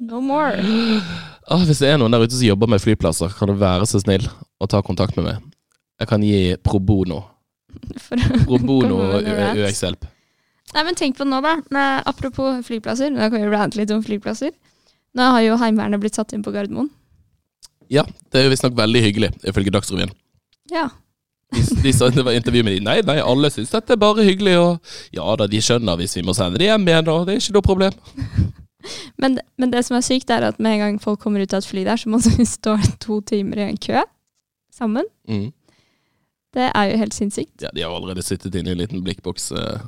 No 0.00 0.20
more. 0.20 0.58
Ah, 1.44 1.60
hvis 1.68 1.82
det 1.82 1.90
er 1.92 1.98
noen 2.00 2.08
der 2.14 2.22
ute 2.24 2.32
som 2.32 2.46
jobber 2.46 2.70
med 2.72 2.80
flyplasser, 2.80 3.28
kan 3.36 3.50
du 3.50 3.58
være 3.60 3.84
så 3.84 3.98
snill 4.00 4.22
å 4.56 4.64
ta 4.64 4.78
kontakt 4.80 5.12
med 5.18 5.26
meg. 5.26 5.42
Jeg 6.00 6.08
kan 6.08 6.22
gi 6.24 6.38
pro 6.64 6.78
bono. 6.80 7.18
Pro 8.46 8.56
bono. 8.62 9.02
UX-hjelp. 9.20 10.06
Nei, 10.72 10.84
men 10.88 10.96
tenk 10.96 11.18
på 11.18 11.26
nå, 11.28 11.42
da. 11.44 11.58
Nei, 11.76 11.84
apropos 12.08 12.64
flyplasser. 12.64 13.12
Nå 13.12 13.28
kan 13.28 13.44
vi 13.44 13.52
rante 13.52 13.76
litt 13.82 13.92
om 13.92 14.00
flyplasser. 14.00 14.56
Nå 15.14 15.28
har 15.36 15.44
jo 15.44 15.60
Heimevernet 15.60 16.00
blitt 16.00 16.16
satt 16.16 16.32
inn 16.32 16.42
på 16.42 16.54
Gardermoen. 16.54 16.88
Ja, 17.92 18.06
det 18.32 18.40
er 18.40 18.48
jo 18.48 18.54
visstnok 18.54 18.80
veldig 18.80 19.04
hyggelig, 19.04 19.34
ifølge 19.44 19.76
Dagsrevyen. 19.76 20.16
Ja. 20.72 20.88
De, 21.52 21.60
de 21.84 21.92
sa 21.92 22.08
det 22.08 22.24
var 22.24 22.40
intervju 22.40 22.64
med 22.64 22.78
de. 22.78 22.82
Nei, 22.88 22.98
nei, 23.04 23.20
alle 23.20 23.52
syns 23.52 23.76
dette 23.76 23.94
er 23.94 24.00
bare 24.00 24.24
hyggelig, 24.24 24.56
og 24.64 24.94
ja 25.14 25.28
da, 25.36 25.46
de 25.50 25.60
skjønner 25.62 26.00
hvis 26.00 26.16
vi 26.16 26.24
må 26.24 26.32
sende 26.32 26.56
det 26.58 26.72
hjem 26.72 26.88
igjen, 26.88 27.12
og 27.12 27.28
det 27.28 27.36
er 27.36 27.44
ikke 27.44 27.58
noe 27.60 27.68
problem. 27.68 28.04
Men, 29.20 29.38
men 29.56 29.70
det 29.72 29.84
som 29.86 29.96
er 29.96 30.04
sykt, 30.04 30.30
er 30.30 30.44
at 30.50 30.58
med 30.62 30.76
en 30.76 30.82
gang 30.82 30.96
folk 31.00 31.20
kommer 31.22 31.40
ut 31.40 31.54
av 31.54 31.62
et 31.62 31.68
fly 31.68 31.84
der, 31.86 32.00
så 32.00 32.10
må 32.12 32.18
de 32.24 32.46
stå 32.48 32.76
to 33.00 33.20
timer 33.24 33.62
i 33.62 33.68
en 33.70 33.80
kø 33.80 34.02
sammen. 34.74 35.06
Mm. 35.30 35.52
Det 36.54 36.68
er 36.68 36.90
jo 36.90 36.98
helt 37.00 37.14
sinnssykt. 37.16 37.62
Ja, 37.62 37.70
de 37.74 37.82
har 37.82 37.94
allerede 37.94 38.22
sittet 38.22 38.54
inne 38.54 38.70
i 38.72 38.76
en 38.76 38.82
liten 38.82 39.02
blikkboks 39.06 39.50
eh, 39.56 39.82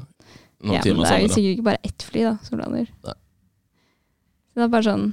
noen 0.65 0.79
Ja, 0.79 0.83
men 0.83 1.05
det 1.05 1.13
er 1.13 1.23
jo 1.23 1.31
sikkert 1.31 1.55
ikke 1.55 1.69
bare 1.69 1.83
ett 1.87 2.07
fly 2.07 2.25
da, 2.27 2.35
som 2.47 2.59
lander. 2.59 2.89
Nei. 3.07 3.17
Det 4.57 4.65
er 4.65 4.71
bare 4.73 4.87
sånn 4.87 5.11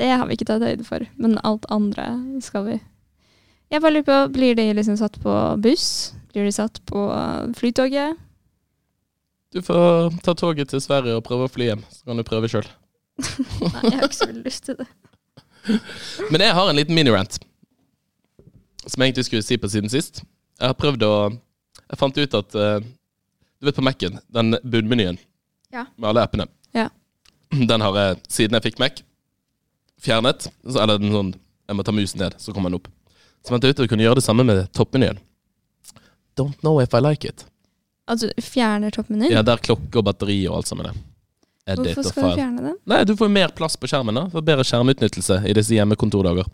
Det 0.00 0.08
har 0.10 0.26
vi 0.26 0.34
ikke 0.34 0.48
tatt 0.48 0.64
høyde 0.66 0.86
for, 0.86 1.04
men 1.20 1.38
alt 1.46 1.68
andre 1.70 2.08
skal 2.44 2.66
vi. 2.66 2.80
Jeg 3.70 3.84
bare 3.84 3.94
lurer 3.94 4.08
på, 4.08 4.18
Blir 4.34 4.58
de 4.58 4.66
liksom 4.74 4.98
satt 4.98 5.20
på 5.22 5.36
buss? 5.62 5.86
Blir 6.32 6.48
de 6.48 6.52
satt 6.54 6.82
på 6.90 7.06
flytoget? 7.58 8.18
Du 9.50 9.62
får 9.66 10.14
ta 10.22 10.34
toget 10.38 10.70
til 10.70 10.82
Sverige 10.82 11.16
og 11.18 11.24
prøve 11.26 11.48
å 11.48 11.50
fly 11.50 11.72
hjem, 11.72 11.80
så 11.90 12.10
kan 12.10 12.20
du 12.20 12.26
prøve 12.26 12.50
sjøl. 12.50 12.66
Nei, 13.20 13.82
jeg 13.90 13.98
har 14.00 14.06
ikke 14.08 14.18
så 14.18 14.28
veldig 14.30 14.44
lyst 14.46 14.64
til 14.68 14.76
det. 14.80 14.86
Men 16.32 16.40
jeg 16.44 16.54
har 16.56 16.70
en 16.70 16.78
liten 16.78 16.96
minirant 16.96 17.38
som 18.86 19.02
jeg 19.02 19.10
egentlig 19.10 19.26
skulle 19.28 19.44
si 19.44 19.58
på 19.60 19.68
siden 19.70 19.92
sist. 19.92 20.22
Jeg 20.60 20.70
har 20.72 20.76
prøvd 20.78 21.04
å 21.06 21.12
Jeg 21.90 21.98
fant 22.00 22.16
ut 22.20 22.34
at 22.38 22.54
eh, 22.56 22.78
Du 23.60 23.66
vet 23.68 23.76
på 23.76 23.84
Mac-en, 23.84 24.18
den 24.32 24.56
bunnmenyen 24.64 25.18
Ja. 25.72 25.84
med 25.96 26.08
alle 26.10 26.22
appene. 26.24 26.46
Ja. 26.74 26.88
Den 27.52 27.80
har 27.84 27.96
jeg, 27.98 28.16
siden 28.28 28.56
jeg 28.56 28.64
fikk 28.70 28.78
Mac, 28.80 29.02
fjernet. 30.00 30.48
Så 30.64 30.80
er 30.80 30.86
det 30.90 30.96
en 31.02 31.12
sånn 31.14 31.32
Jeg 31.68 31.76
må 31.78 31.84
ta 31.86 31.92
musen 31.94 32.22
ned, 32.24 32.34
så 32.40 32.54
kommer 32.56 32.70
den 32.72 32.80
opp. 32.80 32.88
Så 33.44 33.52
fant 33.52 33.62
jeg 33.64 33.74
ut 33.74 33.78
at 33.80 33.84
jeg 33.84 33.92
kunne 33.92 34.04
gjøre 34.08 34.18
det 34.20 34.24
samme 34.26 34.44
med 34.48 34.64
toppmenyen. 34.76 35.20
Don't 36.40 36.56
know 36.64 36.80
if 36.80 36.94
I 36.96 37.00
like 37.04 37.28
it. 37.28 37.44
Altså, 38.10 38.30
fjerner 38.42 38.90
toppmenyen? 38.90 39.30
Ja, 39.32 39.42
der 39.46 39.60
klokke 39.62 40.00
og 40.00 40.06
batteri 40.08 40.40
og 40.48 40.56
alt 40.60 40.70
sammen 40.70 40.88
er. 40.90 40.96
Edit 41.70 41.94
Hvorfor 41.94 42.10
skal 42.10 42.26
du 42.28 42.40
fjerne 42.40 42.64
den? 42.66 42.76
Nei, 42.90 43.00
du 43.06 43.14
får 43.18 43.30
mer 43.32 43.54
plass 43.56 43.76
på 43.80 43.88
skjermen 43.90 44.16
da, 44.16 44.26
for 44.32 44.44
bedre 44.46 44.66
skjermutnyttelse 44.66 45.40
i 45.48 45.54
disse 45.56 45.76
hjemmekontordager. 45.76 46.48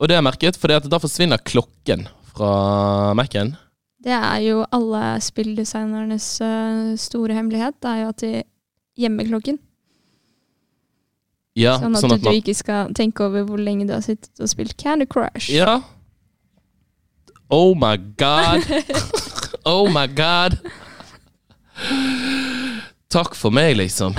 Og 0.00 0.08
det 0.08 0.16
har 0.16 0.22
jeg 0.22 0.28
merket, 0.28 0.58
for 0.60 0.72
da 0.72 1.00
forsvinner 1.02 1.42
klokken 1.42 2.06
fra 2.34 2.54
Mac-en. 3.18 3.54
Det 4.04 4.12
er 4.12 4.40
jo 4.44 4.64
alle 4.74 5.02
spilldesignernes 5.24 6.26
eh, 6.44 6.90
store 7.00 7.36
hemmelighet. 7.38 7.78
Det 7.80 7.92
er 7.92 8.02
jo 8.02 8.10
at 8.12 8.24
de 8.24 8.32
gjemmer 9.00 9.30
klokken. 9.30 9.58
Ja, 11.54 11.76
sånn 11.78 11.94
at, 11.94 12.02
sånn 12.02 12.16
at 12.16 12.24
du 12.24 12.28
man 12.28 12.40
ikke 12.40 12.56
skal 12.58 12.90
tenke 12.98 13.24
over 13.28 13.46
hvor 13.46 13.60
lenge 13.62 13.86
du 13.86 13.94
har 13.94 14.02
sittet 14.04 14.42
og 14.42 14.50
spilt 14.50 14.74
Candy 14.80 15.06
Crush. 15.06 15.52
Ja. 15.54 15.78
Oh 17.48 17.74
my 17.78 17.96
god. 18.18 18.66
Oh 19.64 19.88
my 19.88 20.04
god. 20.06 20.58
Takk 23.14 23.36
for 23.38 23.54
meg, 23.54 23.76
liksom. 23.78 24.14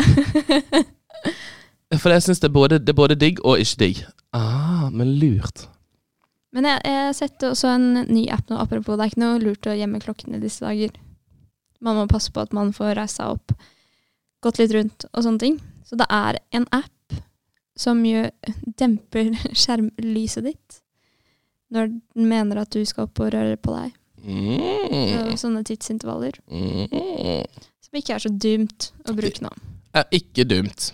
For 1.99 2.11
jeg 2.11 2.23
syns 2.25 2.39
det, 2.43 2.49
både- 2.55 2.79
det 2.79 2.89
er 2.93 2.97
både 2.97 3.15
digg 3.19 3.39
og 3.45 3.59
ikke 3.61 3.79
digg. 3.81 4.03
Ah, 4.35 4.89
men 4.91 5.15
lurt. 5.19 5.65
Men 6.55 6.63
jeg, 6.69 6.81
jeg 6.87 7.15
setter 7.17 7.51
også 7.51 7.67
en 7.75 7.87
ny 8.07 8.25
app 8.31 8.47
nå, 8.49 8.57
apropos. 8.59 8.95
Det 8.95 9.03
er 9.05 9.11
ikke 9.11 9.23
noe 9.23 9.41
lurt 9.43 9.67
å 9.67 9.75
gjemme 9.75 9.99
klokken 10.03 10.35
i 10.37 10.39
disse 10.43 10.63
dager. 10.63 10.95
Man 11.83 11.97
må 11.99 12.05
passe 12.09 12.31
på 12.31 12.41
at 12.41 12.53
man 12.55 12.71
får 12.75 12.95
reist 12.97 13.19
seg 13.19 13.35
opp, 13.35 13.51
gått 14.43 14.59
litt 14.61 14.71
rundt 14.75 15.05
og 15.11 15.23
sånne 15.25 15.39
ting. 15.43 15.59
Så 15.85 15.99
det 15.99 16.07
er 16.09 16.39
en 16.55 16.65
app 16.75 17.19
som 17.77 17.99
gjør, 18.07 18.31
demper 18.79 19.33
skjermlyset 19.61 20.47
ditt 20.47 20.81
når 21.75 21.89
den 22.15 22.27
mener 22.29 22.61
at 22.61 22.71
du 22.71 22.85
skal 22.87 23.09
opp 23.09 23.19
og 23.19 23.33
røre 23.35 23.57
på 23.59 23.73
deg. 23.75 23.93
Mm. 24.25 25.29
Og 25.29 25.35
sånne 25.37 25.63
tidsintervaller. 25.67 26.37
Mm. 26.47 27.43
Som 27.95 28.01
ikke 28.03 28.15
er 28.17 28.23
så 28.25 28.29
dumt 28.43 28.85
å 29.07 29.13
bruke 29.15 29.39
nå. 29.45 29.49
Er 29.95 30.09
ikke 30.11 30.43
dumt. 30.43 30.89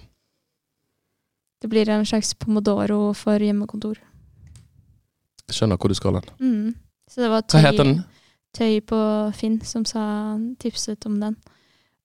Det 1.57 1.69
blir 1.71 1.89
en 1.89 2.03
slags 2.05 2.35
pomodoro 2.37 3.07
for 3.17 3.41
hjemmekontor. 3.41 3.97
Jeg 5.49 5.55
skjønner 5.57 5.79
hvor 5.81 5.89
du 5.89 5.97
skal 5.97 6.19
hen. 6.19 6.27
Mm. 6.37 6.75
Så 7.09 7.23
det 7.23 7.29
var 7.31 7.41
Hva 7.49 7.61
heter 7.63 7.79
tøy, 7.79 7.87
den? 7.89 8.03
tøy 8.53 8.75
på 8.91 8.99
Finn 9.33 9.55
som 9.65 9.81
sa, 9.89 10.03
tipset 10.61 11.07
om 11.09 11.15
den. 11.23 11.39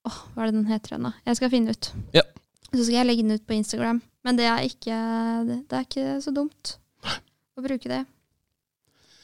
Åh, 0.08 0.16
hva 0.32 0.46
er 0.46 0.48
det 0.48 0.56
den 0.62 0.70
heter 0.70 0.94
igjen, 0.94 1.10
da? 1.10 1.12
Jeg 1.28 1.40
skal 1.42 1.52
finne 1.52 1.74
ut. 1.76 1.88
Ja. 2.16 2.22
Så 2.70 2.86
skal 2.86 2.96
jeg 3.02 3.08
legge 3.10 3.26
den 3.26 3.36
ut 3.36 3.44
på 3.44 3.58
Instagram. 3.58 4.00
Men 4.24 4.40
det 4.40 4.46
er 4.48 4.64
ikke, 4.64 5.00
det, 5.50 5.58
det 5.68 5.76
er 5.76 5.84
ikke 5.90 6.14
så 6.24 6.32
dumt 6.32 6.78
å 7.04 7.66
bruke 7.68 7.92
det. 7.92 8.00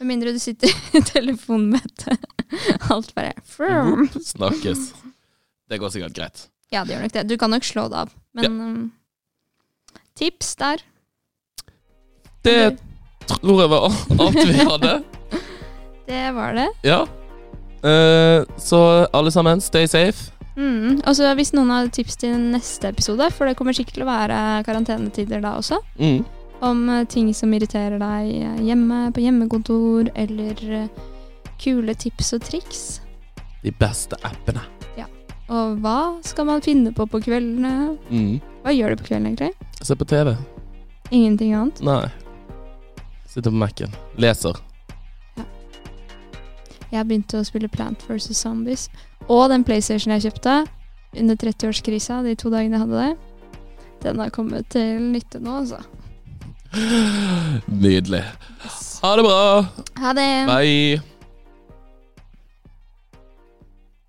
Med 0.02 0.12
mindre 0.12 0.37
du 0.37 0.42
sitter 0.42 0.68
i 1.00 1.00
telefonmøte. 1.14 2.18
alt 2.92 3.16
bare. 3.16 3.32
Snakkes. 4.20 4.90
Det 5.72 5.78
går 5.80 5.92
sikkert 5.94 6.16
greit. 6.16 6.42
Ja, 6.72 6.82
det 6.85 6.92
gjør 6.94 7.06
nok 7.06 7.14
det. 7.16 7.22
Du 7.30 7.37
kan 7.40 7.52
nok 7.52 7.64
slå 7.64 7.87
det 7.92 8.02
av. 8.04 8.12
Men 8.37 8.58
um, 8.61 8.92
tips 10.20 10.54
der. 10.61 10.82
Det 12.44 12.76
tror 13.30 13.61
jeg 13.62 13.70
var 13.72 13.87
alt 14.20 14.38
vi 14.42 14.58
hadde. 14.68 14.94
Det 16.12 16.22
var 16.37 16.52
det. 16.58 16.66
Ja. 16.85 17.04
Uh, 17.87 18.42
så 18.61 18.78
alle 19.14 19.30
sammen, 19.32 19.61
stay 19.64 19.87
safe. 19.88 20.32
Mm. 20.58 20.98
Og 21.08 21.14
så 21.16 21.30
hvis 21.38 21.54
noen 21.56 21.70
har 21.72 21.88
tips 21.94 22.18
til 22.20 22.35
neste 22.52 22.90
episode, 22.90 23.30
for 23.32 23.48
det 23.48 23.54
kommer 23.56 23.72
sikkert 23.72 23.96
til 23.96 24.04
å 24.04 24.11
være 24.11 24.40
karantenetider 24.66 25.40
da 25.40 25.54
også, 25.61 25.78
Mm. 25.96 26.24
om 26.61 26.82
eh, 26.92 27.04
ting 27.08 27.30
som 27.35 27.54
irriterer 27.54 27.96
deg 28.02 28.35
eh, 28.42 28.58
hjemme, 28.68 28.98
på 29.14 29.22
hjemmekontor, 29.24 30.11
eller 30.14 30.61
kule 31.62 31.94
tips 31.94 32.35
og 32.37 32.44
triks. 32.50 32.82
De 33.62 33.72
beste 33.80 34.18
appene. 34.26 34.61
Og 35.50 35.78
hva 35.83 35.96
skal 36.24 36.46
man 36.48 36.62
finne 36.64 36.92
på 36.94 37.07
på 37.11 37.20
kveldene? 37.24 37.96
Mm. 38.11 38.40
Hva 38.62 38.74
gjør 38.74 38.94
du 38.94 39.02
på 39.02 39.09
kvelden 39.11 39.33
egentlig? 39.33 39.50
Se 39.83 39.96
på 39.98 40.07
TV. 40.09 40.35
Ingenting 41.11 41.55
annet? 41.55 41.83
Nei. 41.85 42.07
Sitter 43.26 43.50
på 43.50 43.57
Mac-en. 43.57 43.96
Leser. 44.20 44.61
Jeg 46.92 47.09
begynte 47.09 47.40
å 47.40 47.46
spille 47.48 47.70
Plant 47.72 48.02
vs. 48.09 48.31
Zombies. 48.37 48.87
Og 49.33 49.46
den 49.52 49.64
PlayStation 49.64 50.12
jeg 50.14 50.26
kjøpte 50.28 50.57
under 51.16 51.37
30-årskrisa, 51.40 52.22
de 52.24 52.35
to 52.37 52.52
dagene 52.52 52.76
jeg 52.78 52.85
hadde 52.85 53.00
det, 53.00 53.16
den 54.02 54.20
har 54.20 54.33
kommet 54.35 54.68
til 54.72 55.00
nytte 55.12 55.40
nå, 55.40 55.62
altså. 55.62 55.81
Nydelig. 57.68 58.22
Ha 59.02 59.16
det 59.16 59.24
bra. 59.26 59.40
Ha 60.02 60.12
det! 60.16 60.28
Bye. 60.48 61.00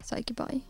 Sa 0.03 0.19
ikke 0.19 0.35
bye. 0.39 0.61